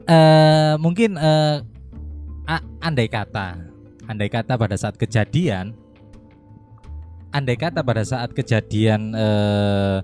Eh 0.04 0.74
mungkin 0.82 1.14
eh 1.16 1.62
a- 2.44 2.66
andai 2.82 3.06
kata, 3.08 3.56
andai 4.10 4.28
kata 4.28 4.58
pada 4.58 4.76
saat 4.76 4.98
kejadian, 4.98 5.72
andai 7.32 7.56
kata 7.56 7.80
pada 7.80 8.04
saat 8.04 8.34
kejadian 8.36 9.16
eh 9.16 9.96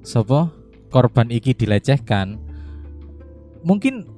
sopo 0.00 0.48
korban 0.88 1.28
iki 1.28 1.52
dilecehkan, 1.52 2.40
mungkin 3.60 4.08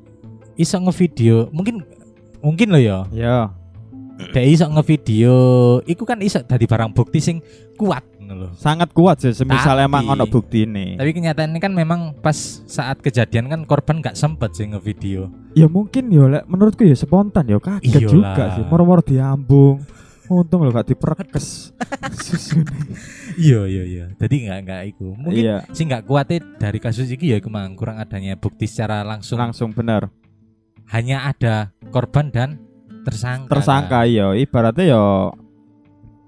iso 0.54 0.78
ngevideo, 0.78 1.50
mungkin 1.50 1.82
mungkin 2.42 2.68
lo 2.68 2.78
ya, 2.78 3.06
Ya. 3.10 3.54
dek 4.30 4.44
iso 4.44 4.66
ngevideo, 4.66 5.38
iku 5.82 6.02
kan 6.02 6.20
iso 6.20 6.42
dari 6.42 6.66
barang 6.66 6.92
bukti 6.92 7.18
sing 7.18 7.36
kuat 7.74 8.02
ngono 8.18 8.34
lho. 8.36 8.48
Sangat 8.54 8.90
kuat 8.90 9.18
sih 9.18 9.34
semisal 9.34 9.74
Tapi- 9.74 9.86
emang 9.86 10.04
ono 10.06 10.24
bukti 10.24 10.62
ini. 10.62 10.94
Tapi 10.94 11.10
kenyataannya 11.10 11.58
kan 11.58 11.72
memang 11.72 12.00
pas 12.18 12.34
saat 12.64 12.98
kejadian 12.98 13.46
kan 13.46 13.60
korban 13.62 13.98
nggak 13.98 14.14
sempet 14.14 14.54
sih 14.54 14.66
ngevideo. 14.66 15.26
Ya 15.54 15.66
mungkin 15.66 16.06
ya 16.08 16.42
menurutku 16.46 16.82
ya 16.82 16.94
spontan 16.94 17.46
ya 17.46 17.58
kaget 17.58 17.98
Iyalah. 17.98 18.10
juga 18.10 18.44
sih. 18.54 18.64
Moro-moro 18.64 19.02
diambung. 19.02 19.82
Untung 20.32 20.64
lho 20.64 20.72
gak 20.72 20.88
diperekes. 20.88 21.76
Susune. 22.16 22.64
Iya 23.36 23.64
iya 23.64 23.82
iya. 23.84 24.04
Jadi 24.16 24.48
nggak 24.48 24.58
nggak 24.64 24.82
iku. 24.94 25.12
Mungkin 25.12 25.40
Iya, 25.40 25.56
sih 25.72 25.84
nggak 25.84 26.04
kuatnya 26.04 26.40
dari 26.56 26.78
kasus 26.78 27.08
ini 27.08 27.32
ya 27.32 27.40
kurang 27.40 27.96
adanya 27.96 28.36
bukti 28.36 28.64
secara 28.64 29.04
langsung. 29.04 29.36
langsung 29.36 29.72
bener. 29.72 30.08
Hanya 30.92 31.32
ada 31.32 31.72
korban 31.88 32.28
dan 32.28 32.60
tersangka. 33.08 33.48
Tersangka 33.48 34.04
iya, 34.04 34.36
ibaratnya 34.36 34.84
yo 34.92 35.32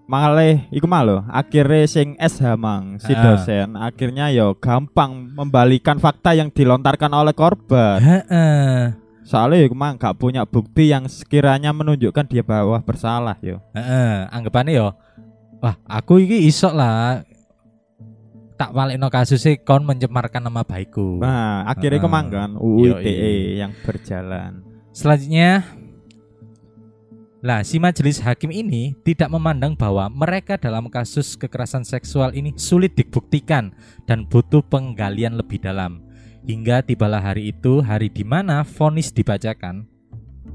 Mangale 0.05 0.69
iku 0.69 0.85
mah 0.85 1.01
lho, 1.01 1.25
akhirnya 1.33 1.89
sing 1.89 2.13
SH 2.21 2.61
mang 2.61 3.01
si 3.01 3.17
Ah. 3.17 3.25
dosen 3.25 3.73
akhirnya 3.73 4.29
yo 4.29 4.53
gampang 4.53 5.33
membalikan 5.33 5.97
fakta 5.97 6.37
yang 6.37 6.53
dilontarkan 6.53 7.09
oleh 7.09 7.33
korban. 7.33 8.05
Heeh. 8.05 8.93
Soalnya 9.25 9.65
iku 9.65 9.73
mang 9.73 9.97
gak 9.97 10.21
punya 10.21 10.45
bukti 10.45 10.93
yang 10.93 11.09
sekiranya 11.09 11.73
menunjukkan 11.73 12.29
dia 12.29 12.45
bahwa 12.45 12.77
bersalah 12.85 13.41
yo. 13.41 13.65
Heeh, 13.73 14.29
anggapannya 14.29 14.77
yo. 14.77 14.93
Wah, 15.65 15.81
aku 15.89 16.21
iki 16.21 16.53
iso 16.53 16.69
lah 16.69 17.25
tak 18.65 18.73
walekno 18.73 19.13
kasusnya 19.13 19.61
kon 19.61 19.85
mencemarkan 19.85 20.41
nama 20.41 20.65
baikku. 20.65 21.21
Nah, 21.21 21.69
akhirnya 21.69 22.01
Ah. 22.01 22.05
kemanggan 22.09 22.51
UU. 22.57 22.97
ITE 22.97 23.61
yang 23.61 23.77
berjalan. 23.85 24.65
Selanjutnya 24.97 25.69
Lah, 27.45 27.61
si 27.61 27.77
majelis 27.77 28.25
hakim 28.25 28.49
ini 28.49 28.97
tidak 29.05 29.29
memandang 29.29 29.77
bahwa 29.77 30.09
mereka 30.09 30.57
dalam 30.57 30.89
kasus 30.89 31.37
kekerasan 31.37 31.85
seksual 31.85 32.33
ini 32.33 32.57
sulit 32.57 32.97
dibuktikan 32.97 33.69
dan 34.09 34.25
butuh 34.25 34.65
penggalian 34.65 35.37
lebih 35.37 35.61
dalam. 35.61 36.01
Hingga 36.49 36.81
tibalah 36.89 37.21
hari 37.21 37.53
itu, 37.53 37.85
hari 37.85 38.09
di 38.09 38.25
mana 38.25 38.65
vonis 38.65 39.13
dibacakan, 39.13 39.85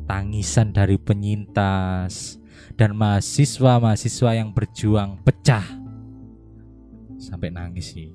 tangisan 0.10 0.74
dari 0.74 0.98
penyintas 0.98 2.42
dan 2.74 2.98
mahasiswa-mahasiswa 2.98 4.42
yang 4.42 4.50
berjuang 4.50 5.22
pecah. 5.22 5.89
Sampai 7.20 7.52
nangis 7.52 7.92
sih. 7.92 8.10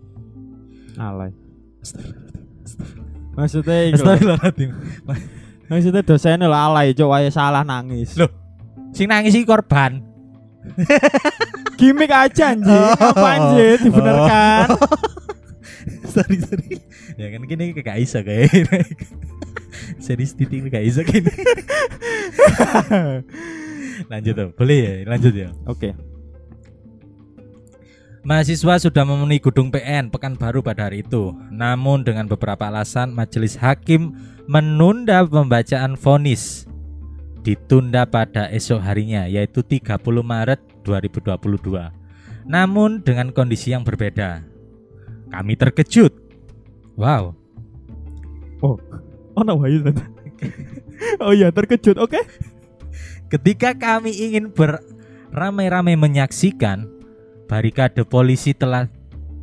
Alay. 0.96 1.30
Maksudnya 3.36 3.92
Astagfirullahaladzim. 3.92 4.70
maksudnya 5.68 6.02
dosennya 6.04 6.48
lho 6.48 6.56
alay 6.56 6.96
cok 6.96 7.08
wae 7.12 7.28
salah 7.28 7.60
nangis. 7.60 8.16
Loh. 8.16 8.30
Sing 8.96 9.06
nangis 9.06 9.36
sih 9.36 9.44
korban. 9.44 10.00
Gimik 11.78 12.08
aja 12.08 12.56
anjing. 12.56 12.72
Oh. 12.72 12.96
Apa 12.96 13.28
anjing 13.36 13.78
dibenarkan? 13.84 14.68
sorry 16.14 16.38
sorry 16.40 16.78
ya 17.18 17.26
kan 17.34 17.42
gini 17.44 17.74
gak 17.76 17.98
bisa 17.98 18.22
kayak 18.22 18.48
serius 19.98 20.32
titik 20.32 20.64
gak 20.70 20.86
bisa 20.86 21.02
gini 21.04 21.28
lanjut 24.10 24.34
tuh 24.34 24.48
boleh 24.54 24.78
ya 24.78 24.92
lanjut 25.08 25.34
ya 25.34 25.48
Oke. 25.66 25.92
Mahasiswa 28.24 28.80
sudah 28.88 29.04
memenuhi 29.04 29.38
gedung 29.38 29.68
PN 29.68 30.08
Pekanbaru 30.08 30.64
pada 30.64 30.88
hari 30.88 31.04
itu 31.04 31.37
namun 31.52 32.02
dengan 32.02 32.26
beberapa 32.26 32.66
alasan 32.66 33.12
majelis 33.12 33.54
hakim 33.60 34.16
menunda 34.48 35.22
pembacaan 35.24 35.94
vonis 35.94 36.64
ditunda 37.44 38.08
pada 38.08 38.48
esok 38.48 38.80
harinya 38.80 39.28
yaitu 39.28 39.60
30 39.60 40.00
Maret 40.24 40.60
2022 40.82 42.48
namun 42.48 43.04
dengan 43.04 43.28
kondisi 43.30 43.76
yang 43.76 43.84
berbeda 43.84 44.44
kami 45.28 45.54
terkejut 45.54 46.12
wow 46.96 47.37
Oh, 49.34 49.42
no 49.42 49.58
wae 49.60 49.82
ternyata. 49.82 50.08
Oh 51.20 51.34
iya 51.34 51.50
terkejut. 51.50 51.98
Oke. 51.98 52.22
Ketika 53.28 53.74
kami 53.74 54.14
ingin 54.14 54.54
beramai-ramai 54.54 55.98
menyaksikan, 55.98 56.87
barikade 57.46 58.04
polisi 58.04 58.57
telah 58.57 58.88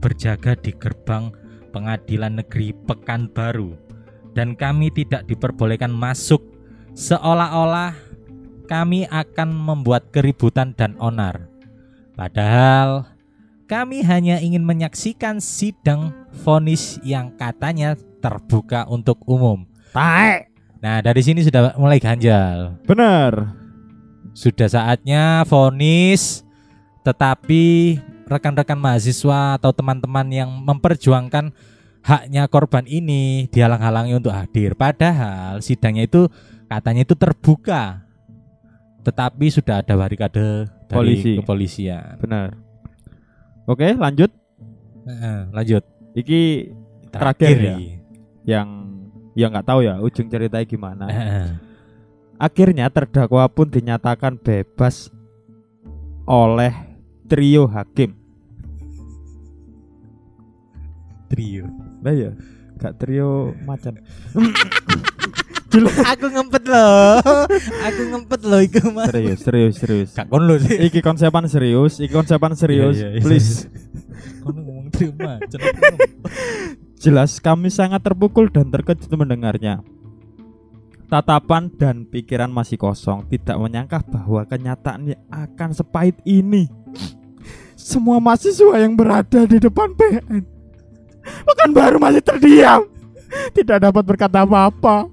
berjaga 0.02 0.58
di 0.58 0.74
gerbang 0.74 1.30
pengadilan 1.72 2.42
negeri 2.42 2.74
Pekanbaru 2.74 3.78
dan 4.34 4.58
kami 4.58 4.90
tidak 4.92 5.28
diperbolehkan 5.28 5.92
masuk 5.92 6.42
seolah-olah 6.98 7.96
kami 8.68 9.04
akan 9.12 9.52
membuat 9.52 10.16
keributan 10.16 10.72
dan 10.72 10.96
onar. 10.96 11.52
Padahal 12.16 13.08
kami 13.68 14.04
hanya 14.04 14.40
ingin 14.40 14.64
menyaksikan 14.64 15.44
sidang 15.44 16.12
vonis 16.44 17.00
yang 17.04 17.36
katanya 17.36 17.96
terbuka 18.24 18.88
untuk 18.88 19.20
umum. 19.28 19.68
Taek. 19.92 20.52
Nah, 20.80 21.04
dari 21.04 21.22
sini 21.22 21.44
sudah 21.44 21.76
mulai 21.76 22.00
ganjal. 22.00 22.80
Bener. 22.88 23.54
Sudah 24.32 24.72
saatnya 24.72 25.44
vonis 25.44 26.48
tetapi 27.02 27.98
rekan-rekan 28.30 28.78
mahasiswa 28.78 29.58
atau 29.60 29.74
teman-teman 29.74 30.28
yang 30.30 30.50
memperjuangkan 30.50 31.52
haknya 32.02 32.50
korban 32.50 32.86
ini 32.90 33.46
dihalang-halangi 33.50 34.18
untuk 34.18 34.34
hadir 34.34 34.74
padahal 34.74 35.62
sidangnya 35.62 36.10
itu 36.10 36.26
katanya 36.66 37.06
itu 37.06 37.14
terbuka 37.14 38.12
tetapi 39.02 39.46
sudah 39.50 39.82
ada 39.82 39.98
barikade 39.98 40.70
dari 40.86 41.18
Polisi. 41.18 41.32
kepolisian. 41.42 42.22
Bener. 42.22 42.54
Oke, 43.66 43.98
lanjut. 43.98 44.30
Lanjut. 45.50 45.84
Iki 46.14 46.42
Terakhir 47.10 47.58
ya? 47.58 47.76
Ini. 47.76 48.00
yang 48.42 48.68
ya 49.38 49.54
nggak 49.54 49.68
tahu 49.70 49.86
ya 49.86 50.02
ujung 50.02 50.30
ceritanya 50.30 50.66
gimana. 50.66 51.06
Akhirnya 52.42 52.90
terdakwa 52.90 53.46
pun 53.50 53.70
dinyatakan 53.70 54.38
bebas 54.38 55.14
oleh 56.26 56.74
trio 57.32 57.64
hakim. 57.72 58.12
Trio. 61.32 61.64
Lah 62.04 62.12
ya, 62.12 62.36
gak 62.76 63.00
trio 63.00 63.56
macan. 63.64 64.04
Aku 66.12 66.28
ngempet 66.28 66.68
loh. 66.68 67.24
Aku 67.88 68.02
ngempet 68.12 68.42
loh 68.44 68.60
iku 68.60 68.92
mah. 68.92 69.08
serius, 69.08 69.40
serius, 69.40 69.76
serius. 69.80 70.10
Gak 70.12 70.28
kon 70.28 70.44
lo 70.44 70.60
sih. 70.60 70.76
Iki 70.76 71.00
konsepan 71.00 71.48
serius, 71.48 72.04
iki 72.04 72.12
konsepan 72.12 72.52
serius. 72.60 73.00
Iya, 73.00 73.16
iya, 73.16 73.16
iya. 73.16 73.24
Please. 73.24 73.72
Kon 74.44 74.58
ngomong 74.60 74.92
trio 74.92 75.16
macan. 75.16 75.60
Jelas 77.00 77.40
kami 77.40 77.72
sangat 77.72 78.04
terpukul 78.04 78.52
dan 78.52 78.68
terkejut 78.68 79.08
mendengarnya. 79.16 79.80
Tatapan 81.08 81.72
dan 81.72 82.04
pikiran 82.04 82.52
masih 82.52 82.76
kosong, 82.76 83.24
tidak 83.32 83.56
menyangka 83.56 84.04
bahwa 84.04 84.44
kenyataannya 84.44 85.16
akan 85.32 85.70
sepahit 85.72 86.20
ini. 86.28 86.68
Semua 87.82 88.22
mahasiswa 88.22 88.78
yang 88.78 88.94
berada 88.94 89.50
di 89.50 89.58
depan 89.58 89.98
PN 89.98 90.62
baru 91.72 91.98
masih 91.98 92.22
terdiam. 92.22 92.86
Tidak 93.56 93.80
dapat 93.80 94.04
berkata 94.04 94.44
apa-apa. 94.44 95.08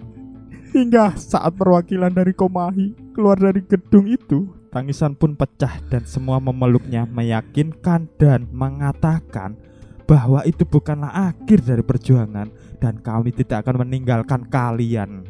Hingga 0.68 1.16
saat 1.16 1.57
perwakilan 1.57 2.12
dari 2.12 2.37
Komahi 2.37 3.16
keluar 3.16 3.40
dari 3.40 3.64
gedung 3.64 4.04
itu 4.04 4.52
Tangisan 4.68 5.16
pun 5.16 5.33
pecah 5.33 5.81
dan 5.88 6.04
semua 6.04 6.37
memeluknya 6.44 7.09
meyakinkan 7.09 8.04
dan 8.20 8.44
mengatakan 8.52 9.57
bahwa 10.04 10.44
itu 10.44 10.68
bukanlah 10.68 11.33
akhir 11.33 11.64
dari 11.64 11.81
perjuangan 11.81 12.52
dan 12.76 13.00
kami 13.00 13.33
tidak 13.33 13.64
akan 13.64 13.88
meninggalkan 13.88 14.44
kalian. 14.52 15.24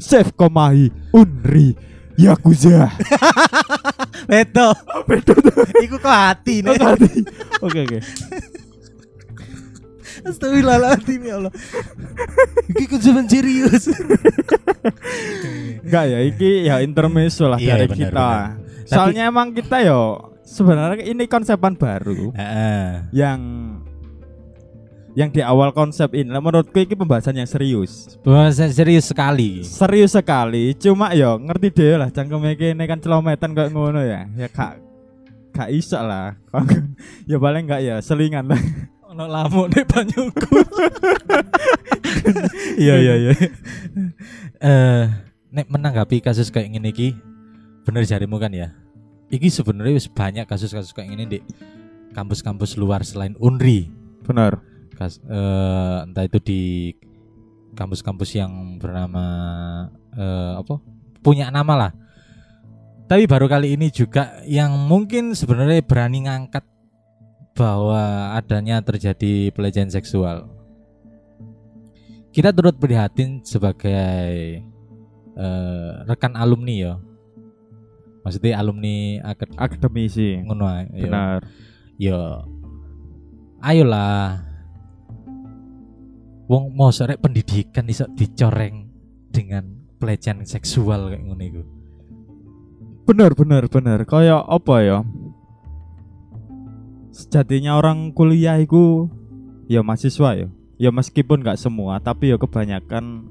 Save 0.00 0.32
Komahi, 0.32 0.88
Unri, 1.12 1.76
Yakuza. 2.18 2.92
Beto. 4.30 4.72
Betul 5.08 5.38
tuh. 5.42 5.64
Iku 5.82 5.96
kok 5.98 6.12
hati 6.12 6.62
nih. 6.62 6.76
Oke 7.64 7.78
oke. 7.84 7.98
Astagfirullahaladzim 10.22 11.20
ya 11.26 11.34
Allah. 11.42 11.52
Iki 12.78 12.94
zaman 13.02 13.26
serius. 13.26 13.90
Enggak 15.82 16.04
ya, 16.06 16.18
iki 16.22 16.50
ya 16.70 16.78
intermezzo 16.78 17.50
lah 17.50 17.58
Iya, 17.58 17.74
dari 17.74 17.90
benar, 17.90 17.98
kita. 17.98 18.28
Soalnya 18.86 19.22
emang 19.26 19.50
kita 19.50 19.82
yo 19.82 20.30
sebenarnya 20.46 21.02
ini 21.02 21.26
konsepan 21.26 21.74
baru 21.74 22.30
Heeh. 22.38 23.08
yang 23.10 23.40
yang 25.12 25.28
di 25.28 25.44
awal 25.44 25.76
konsep 25.76 26.08
ini 26.16 26.32
menurutku 26.32 26.80
ini 26.80 26.96
pembahasan 26.96 27.36
yang 27.36 27.48
serius 27.48 28.16
Pembahasan 28.24 28.72
serius 28.72 29.04
sekali. 29.04 29.60
serius 29.60 30.16
sekali 30.16 30.72
cuma 30.72 31.12
yo 31.12 31.36
ngerti 31.36 31.68
deh 31.68 32.00
lah 32.00 32.08
cangkeme 32.08 32.56
ini 32.56 32.84
kan 32.88 32.96
celometan 32.96 33.52
kayak 33.52 33.70
ngono 33.76 34.00
ya 34.00 34.24
ya 34.32 34.48
kak 34.48 34.80
kak 35.52 35.68
iso 35.68 36.00
lah 36.00 36.32
ya 37.30 37.36
paling 37.36 37.68
enggak 37.68 37.80
ya 37.84 37.96
selingan 38.00 38.48
lah 38.48 38.60
Ono 39.12 39.28
lamuk 39.28 39.68
nih 39.68 39.84
banyuku. 39.84 40.56
Iya 42.80 42.94
iya 42.96 43.14
iya. 43.20 43.32
Eh, 44.56 45.04
nek 45.52 45.68
menanggapi 45.68 46.24
kasus 46.24 46.48
kayak 46.48 46.72
gini 46.72 46.90
ki, 46.96 47.08
bener 47.84 48.08
jarimu 48.08 48.40
kan 48.40 48.48
ya. 48.48 48.72
Iki 49.28 49.52
sebenarnya 49.52 50.00
banyak 50.16 50.48
kasus-kasus 50.48 50.96
kayak 50.96 51.12
gini 51.12 51.24
di 51.28 51.38
kampus-kampus 52.16 52.80
luar 52.80 53.04
selain 53.04 53.36
Unri. 53.36 53.92
benar 54.22 54.62
Eh, 55.08 55.96
entah 56.06 56.24
itu 56.26 56.38
di 56.42 56.62
kampus-kampus 57.72 58.36
yang 58.36 58.76
bernama 58.76 59.24
eh, 60.12 60.52
apa 60.60 60.76
punya 61.24 61.48
nama 61.48 61.74
lah 61.74 61.92
tapi 63.12 63.28
baru 63.28 63.44
kali 63.44 63.76
ini 63.76 63.92
juga 63.92 64.40
yang 64.48 64.72
mungkin 64.88 65.36
sebenarnya 65.36 65.84
berani 65.84 66.24
ngangkat 66.24 66.64
bahwa 67.52 68.32
adanya 68.32 68.80
terjadi 68.80 69.52
pelecehan 69.52 69.92
seksual. 69.92 70.48
Kita 72.32 72.48
turut 72.56 72.80
prihatin 72.80 73.44
sebagai 73.44 74.64
eh, 75.36 75.92
rekan 76.08 76.32
alumni 76.40 76.72
ya. 76.72 76.94
Maksudnya 78.24 78.56
alumni 78.56 79.20
akad 79.20 79.50
akademisi 79.60 80.40
ngono 80.46 80.64
ae, 80.64 80.88
ya. 80.96 81.04
benar 81.04 81.40
Ya. 82.00 82.48
Ayolah. 83.60 84.51
Wong 86.52 86.76
mau 86.76 86.92
sore 86.92 87.16
pendidikan 87.16 87.88
iso 87.88 88.04
dicoreng 88.12 88.84
dengan 89.32 89.64
pelecehan 89.96 90.44
seksual 90.44 91.08
kayak 91.08 91.24
ngono 91.24 91.40
iku. 91.40 91.62
benar 93.02 93.32
benar 93.32 93.64
benar 93.66 94.04
kayak 94.04 94.44
apa 94.46 94.76
ya 94.78 94.98
sejatinya 97.10 97.74
orang 97.74 98.12
kuliah 98.12 98.56
itu 98.56 99.10
ya 99.66 99.82
mahasiswa 99.82 100.38
ya 100.38 100.48
ya 100.78 100.90
meskipun 100.92 101.42
nggak 101.42 101.58
semua 101.58 101.98
tapi 101.98 102.30
ya 102.30 102.38
kebanyakan 102.38 103.26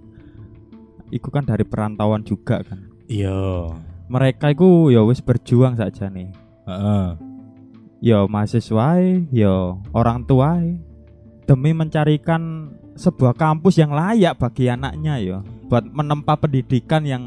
itu 1.07 1.27
kan 1.27 1.43
dari 1.43 1.63
perantauan 1.63 2.23
juga 2.23 2.63
kan 2.63 2.89
Iya. 3.05 3.75
mereka 4.07 4.51
itu 4.51 4.91
ya 4.91 5.03
wis 5.03 5.19
berjuang 5.19 5.75
saja 5.75 6.07
nih 6.07 6.31
Heeh. 6.67 7.07
ya 8.01 8.23
mahasiswa 8.25 8.99
ya 9.31 9.55
orang 9.91 10.23
tua 10.23 10.59
demi 11.43 11.71
mencarikan 11.71 12.75
sebuah 12.95 13.33
kampus 13.35 13.79
yang 13.79 13.91
layak 13.95 14.35
bagi 14.37 14.67
anaknya 14.67 15.15
ya 15.19 15.37
buat 15.71 15.87
menempa 15.87 16.35
pendidikan 16.35 17.03
yang 17.07 17.23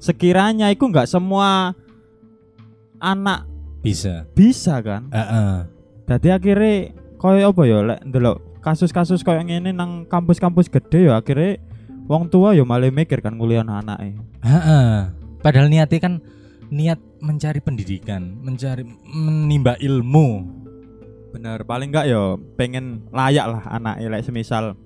sekiranya 0.00 0.72
itu 0.72 0.88
nggak 0.88 1.06
semua 1.08 1.76
anak 2.98 3.44
Bisa. 3.82 4.24
bisa 4.32 4.78
kan 4.80 5.10
Heeh. 5.10 5.66
jadi 6.06 6.38
akhirnya 6.38 6.94
koyo 7.18 7.50
apa 7.50 7.62
ya 7.66 7.78
lek 7.82 8.00
ndelok 8.06 8.38
kasus-kasus 8.62 9.26
koyo 9.26 9.42
ngene 9.42 9.74
nang 9.74 10.06
kampus-kampus 10.06 10.70
gede 10.70 11.10
ya 11.10 11.18
akhirnya 11.18 11.58
wong 12.06 12.30
tua 12.30 12.54
ya 12.54 12.62
malah 12.62 12.90
mikir 12.90 13.18
kan 13.22 13.34
nguliah 13.38 13.62
anake 13.66 14.16
Heeh. 14.42 15.22
Padahal 15.42 15.66
niatnya 15.66 15.98
kan 15.98 16.14
niat 16.70 17.02
mencari 17.18 17.58
pendidikan, 17.58 18.38
mencari 18.40 18.86
menimba 19.10 19.74
ilmu. 19.82 20.62
bener 21.32 21.64
paling 21.64 21.88
enggak 21.88 22.12
ya 22.12 22.36
pengen 22.60 23.08
layak 23.08 23.48
lah 23.48 23.64
anak 23.72 24.04
lek 24.04 24.20
semisal 24.20 24.76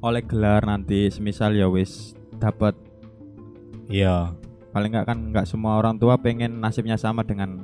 oleh 0.00 0.24
gelar 0.24 0.64
nanti 0.64 1.08
semisal 1.12 1.52
ya 1.56 1.68
wis 1.68 2.16
dapat. 2.40 2.76
Iya. 3.90 4.32
paling 4.70 4.94
enggak 4.94 5.06
kan 5.10 5.18
enggak 5.18 5.46
semua 5.50 5.82
orang 5.82 5.98
tua 5.98 6.14
pengen 6.14 6.62
nasibnya 6.62 6.94
sama 6.94 7.26
dengan 7.26 7.58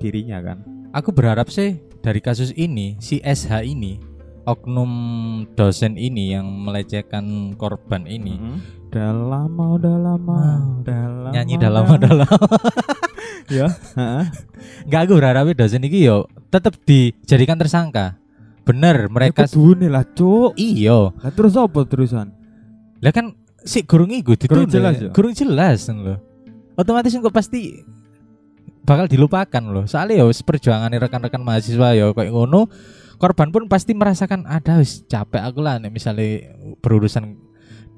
dirinya 0.00 0.40
kan? 0.40 0.64
Aku 0.96 1.12
berharap 1.12 1.52
sih 1.52 1.76
dari 2.00 2.24
kasus 2.24 2.48
ini 2.56 2.96
si 2.96 3.20
SH 3.20 3.60
ini 3.60 4.00
oknum 4.48 4.88
dosen 5.52 6.00
ini 6.00 6.32
yang 6.32 6.48
melecehkan 6.48 7.52
korban 7.60 8.08
ini. 8.08 8.40
Mhm. 8.40 8.58
udah 8.86 9.12
lama 9.12 9.64
udah 9.76 9.96
lama 9.98 10.38
udah 10.80 11.02
lama 11.26 11.32
nyanyi 11.34 11.60
dalam 11.60 11.84
dalam 12.00 12.38
ya 13.52 13.68
nggak 14.88 15.00
aku 15.04 15.12
berharap 15.18 15.50
dosen 15.52 15.84
ini 15.84 16.06
yo 16.06 16.24
tetap 16.48 16.78
dijadikan 16.86 17.60
tersangka 17.60 18.16
bener 18.66 19.06
mereka 19.06 19.46
Ya, 19.46 19.54
kudune 19.54 19.86
lah 19.86 20.02
cuk. 20.02 20.58
Iyo 20.58 21.14
lah 21.22 21.30
terus 21.30 21.54
apa 21.54 21.86
terusan? 21.86 22.34
Lah 22.98 23.12
kan 23.14 23.32
si 23.62 23.82
gurung 23.82 24.10
iku 24.10 24.34
Gurung 24.34 24.66
ditunda. 24.66 24.74
jelas 24.90 24.94
ya? 24.98 25.10
gurung 25.10 25.34
jelas 25.34 25.78
loh 25.90 26.18
otomatis 26.74 27.10
kok 27.10 27.34
pasti 27.34 27.82
bakal 28.86 29.10
dilupakan 29.10 29.62
loh 29.66 29.90
soalnya 29.90 30.22
ya 30.22 30.24
perjuangan 30.30 30.94
rekan-rekan 30.94 31.42
mahasiswa 31.42 31.98
ya 31.98 32.14
kayak 32.14 32.30
ngono 32.30 32.70
korban 33.18 33.50
pun 33.50 33.66
pasti 33.66 33.90
merasakan 33.90 34.46
ada 34.46 34.78
wis 34.78 35.02
capek 35.10 35.42
aku 35.42 35.58
lah 35.66 35.82
nek 35.82 35.90
misalnya 35.90 36.54
berurusan 36.78 37.34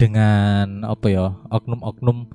dengan 0.00 0.88
apa 0.88 1.07
ya 1.12 1.37
oknum-oknum 1.52 2.31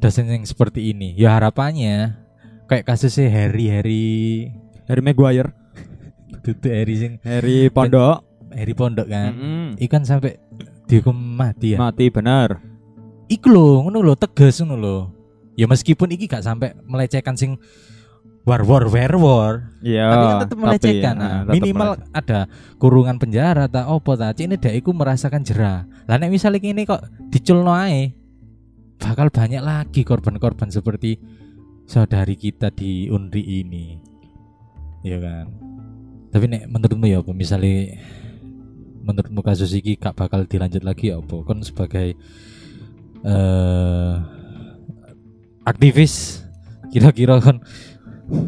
dosen 0.00 0.30
yang 0.32 0.46
seperti 0.48 0.96
ini. 0.96 1.12
Ya 1.12 1.36
harapannya 1.36 2.16
kayak 2.64 2.88
kasusnya 2.88 3.28
Harry 3.28 3.68
Harry 3.68 4.08
Harry 4.88 5.02
Maguire 5.04 5.52
itu 6.40 6.68
Harry 6.72 6.94
sing 6.96 7.12
Harry 7.22 7.68
Pondok. 7.68 8.24
Harry 8.50 8.74
Pondok 8.74 9.06
kan. 9.06 9.30
Mm-mm. 9.30 9.66
ikan 9.86 10.02
sampai 10.02 10.40
dihukum 10.90 11.14
mati 11.14 11.76
ya. 11.76 11.78
Mati 11.78 12.10
bener. 12.10 12.58
Iku 13.30 13.46
lho 13.46 13.86
ngono 13.86 14.02
lho 14.02 14.14
tegas 14.18 14.58
ngono 14.58 14.76
lho. 14.76 14.98
Ya 15.54 15.70
meskipun 15.70 16.10
iki 16.16 16.26
gak 16.26 16.42
sampai 16.42 16.74
melecehkan 16.82 17.38
sing 17.38 17.60
war 18.42 18.66
war 18.66 18.90
war 18.90 19.14
war. 19.20 19.54
Iya 19.84 20.06
tapi 20.10 20.24
kan 20.24 20.36
tetap 20.42 20.58
melecehkan 20.58 21.14
eh, 21.14 21.22
nah, 21.22 21.40
tetep 21.46 21.54
minimal 21.54 21.88
melecehkan. 21.94 22.18
ada 22.18 22.40
kurungan 22.80 23.16
penjara 23.20 23.64
atau 23.70 24.00
opo 24.00 24.18
ta. 24.18 24.34
Ini 24.34 24.56
dek 24.58 24.74
iku 24.82 24.90
merasakan 24.90 25.46
jerah 25.46 25.86
lah 26.10 26.16
nek 26.18 26.32
misalnya 26.32 26.58
ini 26.58 26.82
kok 26.82 27.06
diculno 27.30 27.70
ae 27.70 28.10
bakal 28.98 29.30
banyak 29.30 29.62
lagi 29.62 30.02
korban-korban 30.02 30.68
seperti 30.68 31.22
saudari 31.86 32.34
kita 32.34 32.74
di 32.74 33.06
Unri 33.06 33.62
ini. 33.62 33.94
Ya 35.06 35.16
kan 35.22 35.69
tapi 36.30 36.46
nek 36.46 36.66
menurutmu 36.66 37.06
ya 37.06 37.18
apa? 37.20 37.30
Misalnya 37.30 37.98
menurutmu 39.02 39.42
kasus 39.42 39.72
iki 39.72 39.94
gak 39.94 40.14
bakal 40.14 40.46
dilanjut 40.46 40.82
lagi 40.82 41.10
ya 41.10 41.18
apa? 41.18 41.36
Kon 41.42 41.60
sebagai 41.60 42.14
eh 43.20 44.12
aktivis 45.62 46.40
kira-kira 46.88 47.36
kon 47.38 47.60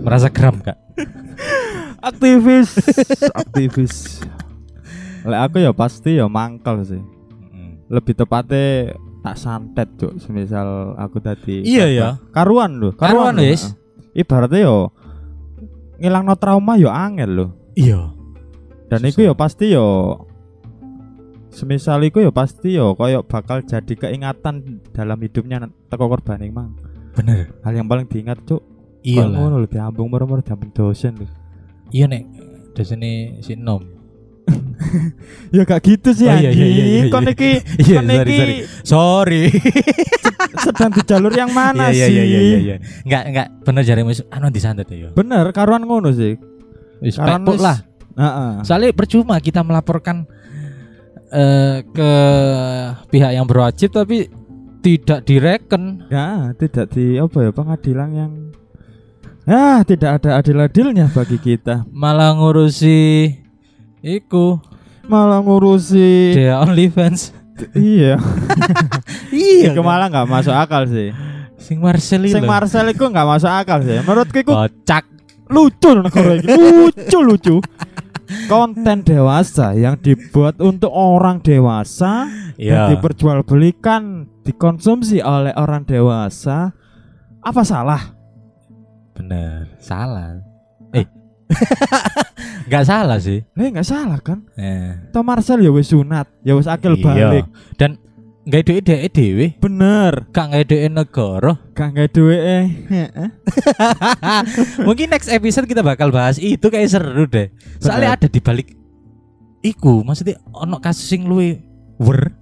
merasa 0.03 0.33
geram 0.33 0.59
kak 0.59 0.79
aktivis 2.09 2.71
aktivis. 3.35 4.23
Lek 5.23 5.39
aku 5.39 5.57
ya 5.61 5.71
pasti 5.71 6.19
ya 6.19 6.27
mangkal 6.27 6.83
sih. 6.83 7.03
Lebih 7.87 8.17
tepatnya 8.17 8.97
tak 9.23 9.37
santet 9.39 9.87
cuk. 9.95 10.19
Semisal 10.19 10.99
aku 10.99 11.23
tadi 11.23 11.63
Iya, 11.63 11.87
ya. 11.87 12.09
karuan 12.35 12.81
loh. 12.81 12.91
Karuan, 12.97 13.39
lho. 13.39 13.47
wis. 13.47 13.71
ibaratnya 14.13 14.67
yo 14.67 14.91
ngilangno 15.97 16.35
trauma 16.35 16.75
yo 16.75 16.91
angel 16.91 17.31
loh 17.33 17.51
iya. 17.79 18.13
Dan 18.93 19.05
Susah. 19.05 19.11
iku 19.13 19.21
yo 19.25 19.33
pasti 19.33 19.67
yo 19.73 19.87
semisal 21.53 22.01
iku 22.05 22.25
yo 22.25 22.33
pasti 22.33 22.77
yo 22.77 22.97
koyo 22.97 23.25
bakal 23.25 23.65
jadi 23.65 23.93
keingatan 23.97 24.85
dalam 24.93 25.19
hidupnya 25.21 25.69
teko 25.89 26.09
korban 26.09 26.41
mang. 26.53 26.77
Bener. 27.13 27.53
Hal 27.65 27.77
yang 27.77 27.89
paling 27.89 28.09
diingat 28.09 28.41
cuk. 28.49 28.65
Iya 29.03 29.27
lah. 29.27 29.43
ngono 29.43 29.59
lho 29.59 29.69
diambung 29.69 30.09
moro-moro 30.09 30.41
diambung 30.41 30.71
dosen 30.73 31.19
lho. 31.21 31.29
Iya 31.93 32.09
nek. 32.09 32.25
Dosennya 32.73 33.41
si 33.45 33.57
nom. 33.57 33.83
Ya 35.55 35.63
gak 35.63 35.87
gitu 35.87 36.11
sih 36.13 36.27
Oh, 36.27 36.35
iya, 36.35 36.51
iya, 36.51 36.67
iya, 36.67 36.85
iya, 36.85 37.03
kon 37.09 37.25
iya. 37.25 37.33
iki 37.33 37.51
Iya, 37.87 38.01
sorry, 38.03 38.19
sorry. 38.19 38.57
sorry. 38.93 39.43
Sedang 40.59 40.91
di 40.93 41.03
jalur 41.07 41.33
yang 41.33 41.51
mana 41.55 41.89
iya, 41.95 42.07
sih 42.09 42.13
iya, 42.13 42.25
iya, 42.25 42.41
iya, 42.41 42.59
iya. 42.59 42.77
nggak 43.07 43.23
nggak 43.33 43.47
bener 43.65 43.83
jari 43.87 44.03
mus 44.05 44.21
anu 44.29 44.51
disantet 44.53 44.91
ya 44.91 45.11
bener 45.15 45.49
karuan 45.55 45.87
ngono 45.87 46.13
sih 46.13 46.37
wis- 47.03 47.19
lah. 47.59 47.79
Heeh. 48.13 48.53
soalnya 48.63 48.93
percuma 48.93 49.41
kita 49.41 49.65
melaporkan 49.65 50.29
eh, 51.33 51.81
ke 51.83 52.11
pihak 53.09 53.33
yang 53.33 53.49
berwajib 53.49 53.89
tapi 53.91 54.29
tidak 54.83 55.23
direken. 55.25 56.05
Ya 56.11 56.53
tidak 56.59 56.93
di 56.93 57.17
apa 57.17 57.39
ya 57.41 57.51
pengadilan 57.55 58.09
yang 58.13 58.33
ya 59.47 59.81
tidak 59.87 60.21
ada 60.21 60.43
adil-adilnya 60.43 61.09
bagi 61.15 61.39
kita. 61.39 61.87
Malah 61.89 62.37
ngurusi 62.37 63.31
iku. 64.03 64.59
Malah 65.07 65.43
ngurusi 65.43 66.35
dia 66.37 66.63
OnlyFans. 66.63 67.33
Iya. 67.75 68.19
Iya 69.33 69.73
Iku 69.73 69.81
malah 69.81 70.13
nggak 70.13 70.29
masuk 70.29 70.53
akal 70.53 70.85
sih. 70.91 71.15
Sing 71.57 71.79
Marcel 71.79 72.27
sing 72.27 72.43
Marcel 72.45 72.91
itu 72.91 73.01
nggak 73.07 73.29
masuk 73.29 73.49
akal 73.49 73.81
sih. 73.81 74.03
Menurutku 74.03 74.39
itu 74.43 74.53
kocak 74.53 75.05
lucu 75.53 75.91
negara 75.93 76.33
ini. 76.41 76.49
Lucu 76.49 77.19
lucu. 77.21 77.57
Konten 78.49 79.05
dewasa 79.05 79.77
yang 79.77 80.01
dibuat 80.01 80.57
untuk 80.57 80.89
orang 80.89 81.45
dewasa 81.45 82.25
dan 82.57 82.57
iya. 82.57 82.89
diperjualbelikan 82.89 84.25
dikonsumsi 84.41 85.21
oleh 85.21 85.53
orang 85.53 85.85
dewasa 85.85 86.73
apa 87.45 87.63
salah? 87.67 88.01
Bener. 89.13 89.69
Salah. 89.77 90.41
Eh. 90.97 91.05
Nggak 92.73 92.85
salah 92.89 93.19
sih. 93.21 93.45
Eh 93.53 93.69
nggak 93.69 93.85
salah 93.85 94.17
kan? 94.23 94.49
Eh. 94.57 95.13
Toh 95.13 95.21
Marcel 95.21 95.61
ya 95.61 95.69
wis 95.69 95.93
sunat 95.93 96.31
ya 96.41 96.57
wis 96.57 96.71
akil 96.71 96.97
Iya. 96.97 97.05
balik. 97.05 97.47
Dan 97.77 98.01
nggak 98.43 98.63
duit 98.67 98.83
dhewe 98.83 99.07
dhewe 99.07 99.47
bener 99.63 100.27
gak 100.35 100.51
nggak 100.51 100.65
duit 100.67 100.91
negara 100.91 101.53
gak 101.79 101.89
nggak 101.95 102.09
duwe 102.11 102.37
eh 102.43 102.67
Heeh. 102.91 103.29
mungkin 104.87 105.15
next 105.15 105.31
episode 105.31 105.71
kita 105.71 105.79
bakal 105.79 106.11
bahas 106.11 106.43
itu 106.43 106.67
kayak 106.67 106.91
seru 106.91 107.31
deh 107.31 107.55
soalnya 107.79 108.19
Bener. 108.19 108.19
ada 108.19 108.27
di 108.27 108.41
balik 108.43 108.69
iku 109.63 110.03
maksudnya 110.03 110.43
ono 110.51 110.83
kasus 110.83 111.07
sing 111.07 111.23
luwe 111.31 111.63
wer 112.03 112.35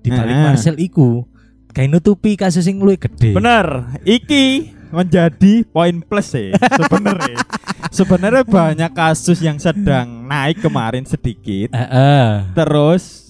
di 0.00 0.08
balik 0.08 0.32
Heeh. 0.32 0.44
Marcel 0.48 0.76
iku 0.80 1.28
kayak 1.76 1.92
nutupi 1.92 2.40
kasus 2.40 2.64
sing 2.64 2.80
luwe 2.80 2.96
gede 2.96 3.36
bener 3.36 4.00
iki 4.08 4.72
menjadi 4.94 5.66
poin 5.66 5.98
plus 6.06 6.38
ya 6.38 6.54
sebenarnya. 6.54 7.36
sebenarnya 7.98 8.46
banyak 8.46 8.90
kasus 8.94 9.42
yang 9.42 9.58
sedang 9.58 10.30
naik 10.30 10.62
kemarin 10.62 11.02
sedikit. 11.02 11.74
Heeh. 11.74 12.54
Terus 12.54 13.23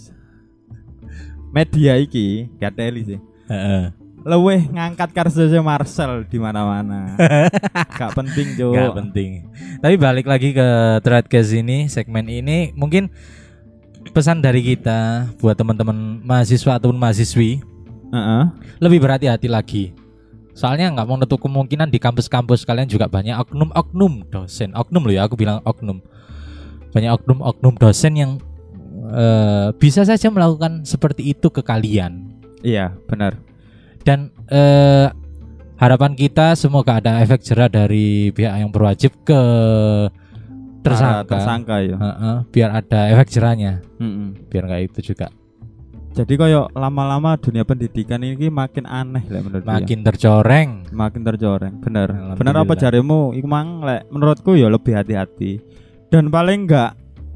media 1.55 1.95
iki 2.03 2.51
gateli 2.59 3.03
sih. 3.07 3.21
Heeh. 3.47 3.95
Luweh 4.25 4.67
ngangkat 4.73 5.13
kasusnya 5.13 5.61
Marcel 5.61 6.25
di 6.27 6.41
mana-mana. 6.41 7.15
Gak 8.01 8.17
penting, 8.17 8.57
Jo. 8.57 8.73
Gak 8.73 8.97
penting. 8.97 9.47
Tapi 9.85 9.95
balik 10.01 10.27
lagi 10.27 10.57
ke 10.57 10.69
Threadcast 11.05 11.53
ini, 11.53 11.87
segmen 11.93 12.27
ini 12.27 12.73
mungkin 12.73 13.13
pesan 14.17 14.41
dari 14.41 14.65
kita 14.65 15.31
buat 15.39 15.55
teman-teman 15.55 16.25
mahasiswa 16.25 16.81
ataupun 16.81 16.97
mahasiswi 16.97 17.61
Heeh. 18.11 18.45
lebih 18.81 19.05
berhati-hati 19.05 19.47
lagi. 19.47 19.85
Soalnya 20.57 20.89
nggak 20.95 21.07
mau 21.07 21.19
nutup 21.19 21.43
kemungkinan 21.45 21.91
di 21.93 21.99
kampus-kampus 22.01 22.65
kalian 22.65 22.89
juga 22.89 23.11
banyak 23.11 23.37
oknum-oknum 23.45 24.25
dosen. 24.33 24.73
Oknum 24.73 25.05
loh 25.05 25.15
ya, 25.15 25.29
aku 25.29 25.37
bilang 25.37 25.61
oknum. 25.69 26.01
Banyak 26.97 27.11
oknum-oknum 27.21 27.75
dosen 27.77 28.15
yang 28.17 28.31
eh, 29.07 29.69
bisa 29.77 30.03
saja 30.03 30.29
melakukan 30.29 30.83
seperti 30.83 31.31
itu 31.31 31.49
ke 31.49 31.61
kalian. 31.61 32.33
Iya, 32.61 32.97
benar. 33.05 33.37
Dan 34.01 34.33
eh, 34.49 35.09
harapan 35.77 36.13
kita 36.13 36.55
semoga 36.55 36.97
ada 36.97 37.21
efek 37.21 37.41
jerah 37.41 37.69
dari 37.69 38.31
pihak 38.31 38.55
yang 38.57 38.71
berwajib 38.71 39.13
ke 39.23 39.41
Para 40.81 40.85
tersangka. 40.85 41.31
tersangka 41.33 41.77
ya. 41.81 41.97
Heeh, 41.97 42.37
biar 42.53 42.71
ada 42.75 43.01
efek 43.09 43.29
jerahnya, 43.31 43.81
Mm-mm. 43.97 44.37
biar 44.49 44.69
nggak 44.69 44.83
itu 44.87 45.13
juga 45.13 45.33
Jadi 46.15 46.39
koyo 46.39 46.71
lama-lama 46.71 47.35
dunia 47.35 47.67
pendidikan 47.67 48.23
ini 48.23 48.47
makin 48.47 48.87
aneh 48.87 49.27
lah 49.27 49.43
menurut 49.43 49.67
dia. 49.67 49.73
makin 49.75 49.99
tercoreng. 50.07 50.71
makin 50.95 51.27
tercoreng. 51.27 51.75
Bener. 51.83 52.07
Bener 52.39 52.55
apa 52.55 52.79
jarimu? 52.79 53.35
Iku 53.35 53.49
mang 53.51 53.83
lek 53.83 54.07
menurutku 54.15 54.55
ya 54.55 54.71
lebih 54.71 54.95
hati-hati. 54.95 55.59
Dan 56.07 56.31
paling 56.31 56.71
enggak 56.71 56.95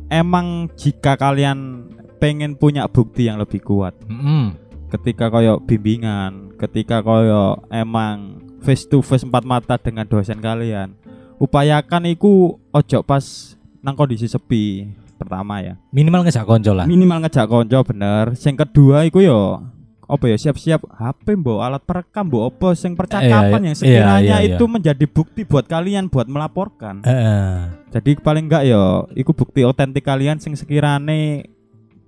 emang 0.08 0.68
jika 0.76 1.14
kalian 1.14 1.88
pengen 2.18 2.58
punya 2.58 2.88
bukti 2.90 3.30
yang 3.30 3.38
lebih 3.38 3.62
kuat 3.62 3.94
Mm-mm. 4.10 4.58
ketika 4.90 5.30
koyo 5.30 5.62
bimbingan, 5.62 6.56
ketika 6.58 7.04
koyo 7.04 7.62
emang 7.70 8.42
face 8.64 8.88
to 8.88 9.04
face 9.04 9.22
empat 9.22 9.44
mata 9.46 9.78
dengan 9.78 10.08
dosen 10.08 10.42
kalian, 10.42 10.96
upayakan 11.38 12.10
iku 12.10 12.58
ojo 12.74 12.98
pas 13.06 13.54
nang 13.84 13.94
kondisi 13.94 14.26
sepi 14.26 14.90
pertama 15.18 15.62
ya. 15.62 15.74
Minimal 15.90 16.26
ngejak 16.26 16.46
konco 16.46 16.72
lah. 16.74 16.86
Minimal 16.86 17.26
ngejak 17.26 17.46
konco 17.50 17.78
bener. 17.86 18.34
Sing 18.38 18.54
kedua 18.54 19.06
iku 19.06 19.22
yo 19.22 19.62
apa 20.08 20.24
ya 20.24 20.40
siap-siap 20.40 20.88
HP 20.88 21.36
mbok 21.36 21.60
alat 21.60 21.84
perekam 21.84 22.32
mbok 22.32 22.48
apa 22.48 22.68
sing 22.72 22.96
percakapan 22.96 23.60
Iya, 23.60 23.66
yang 23.68 23.76
iya, 23.76 23.82
sekiranya 23.84 24.36
iya, 24.40 24.46
iya. 24.48 24.56
itu 24.56 24.64
menjadi 24.64 25.04
bukti 25.04 25.44
buat 25.44 25.68
kalian 25.68 26.08
buat 26.08 26.24
melaporkan. 26.24 27.04
Heeh. 27.04 27.68
Jadi 27.92 28.16
paling 28.16 28.48
enggak 28.48 28.64
yo 28.64 29.04
iku 29.12 29.36
bukti 29.36 29.68
otentik 29.68 30.08
kalian 30.08 30.40
sing 30.40 30.56
sekirane 30.56 31.44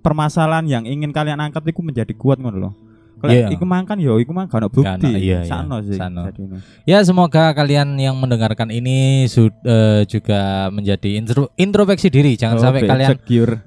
permasalahan 0.00 0.64
yang 0.64 0.84
ingin 0.88 1.12
kalian 1.12 1.44
angkat 1.44 1.60
iku 1.68 1.84
menjadi 1.84 2.16
kuat 2.16 2.40
ngono 2.40 2.56
loh. 2.56 2.74
Kalau 3.20 3.30
Iya. 3.30 3.52
iku 3.52 3.62
mangkan 3.62 4.00
yo 4.00 4.16
iku 4.16 4.32
gak 4.32 4.48
ono 4.50 4.66
bukti. 4.66 4.88
Gak 4.88 4.96
ono, 4.98 5.08
iya, 5.12 5.20
iya. 5.20 5.38
Sakno 5.44 5.76
sih. 5.84 5.94
Jadine. 5.94 6.56
Ya 6.82 7.04
semoga 7.04 7.52
kalian 7.52 7.94
yang 7.94 8.16
mendengarkan 8.16 8.72
ini 8.72 9.28
eh, 9.28 10.02
juga 10.04 10.40
menjadi 10.68 11.20
intro- 11.20 11.52
introspeksi 11.54 12.08
diri. 12.08 12.32
Jangan 12.34 12.56
Oh, 12.56 12.62
sampai 12.62 12.80
kalian 12.82 13.10
secure. 13.12 13.60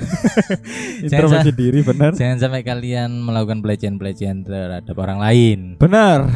Introspeksi 1.04 1.52
diri 1.52 1.80
bener. 1.80 2.12
jangan 2.12 2.36
sampai 2.38 2.60
kalian 2.60 3.20
melakukan 3.20 3.60
pelecehan-pelecehan 3.60 4.44
terhadap 4.44 4.96
orang 4.96 5.18
lain. 5.18 5.58
Benar. 5.76 6.28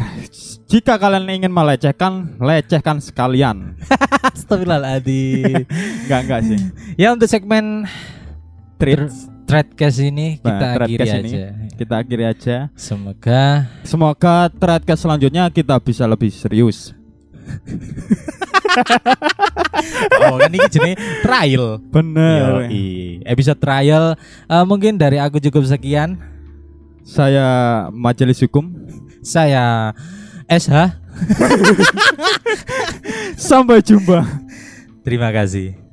Jika 0.64 0.96
kalian 0.96 1.29
ingin 1.31 1.53
melecehkan, 1.53 2.37
lecehkan 2.38 2.98
sekalian. 2.98 3.77
Astagfirullahaladzim. 4.35 5.68
Enggak 6.05 6.20
enggak 6.24 6.40
sih. 6.44 6.61
ya 6.96 7.12
untuk 7.12 7.29
segmen 7.29 7.85
Treat. 8.77 9.34
Threadcast 9.45 9.99
ini 10.01 10.41
Nah, 10.41 10.41
kita 10.41 10.67
akhiri 10.73 10.97
Threadcast 10.97 11.21
ini. 11.21 11.29
aja. 11.29 11.47
Kita 11.75 11.95
akhiri 12.01 12.25
aja. 12.25 12.57
Semoga 12.75 13.43
Semoga 13.85 14.35
threadcast 14.49 15.05
selanjutnya 15.05 15.45
kita 15.49 15.77
bisa 15.79 16.05
lebih 16.05 16.31
serius. 16.31 16.93
oh 20.25 20.41
kan 20.41 20.49
ini 20.49 20.65
jenis 20.67 20.97
trial. 21.21 21.79
Bener. 21.93 22.67
Yoi. 22.67 23.21
Episode 23.23 23.61
trial 23.61 24.05
Eh, 24.49 24.65
mungkin 24.65 24.97
dari 24.97 25.21
aku 25.21 25.39
cukup 25.39 25.69
sekian. 25.69 26.17
Saya 27.05 27.47
Majelis 27.93 28.41
Hukum. 28.41 28.73
Saya 29.21 29.93
SH. 30.49 31.05
Sampai 33.37 33.85
jumpa. 33.85 34.25
Terima 35.05 35.29
kasih. 35.29 35.84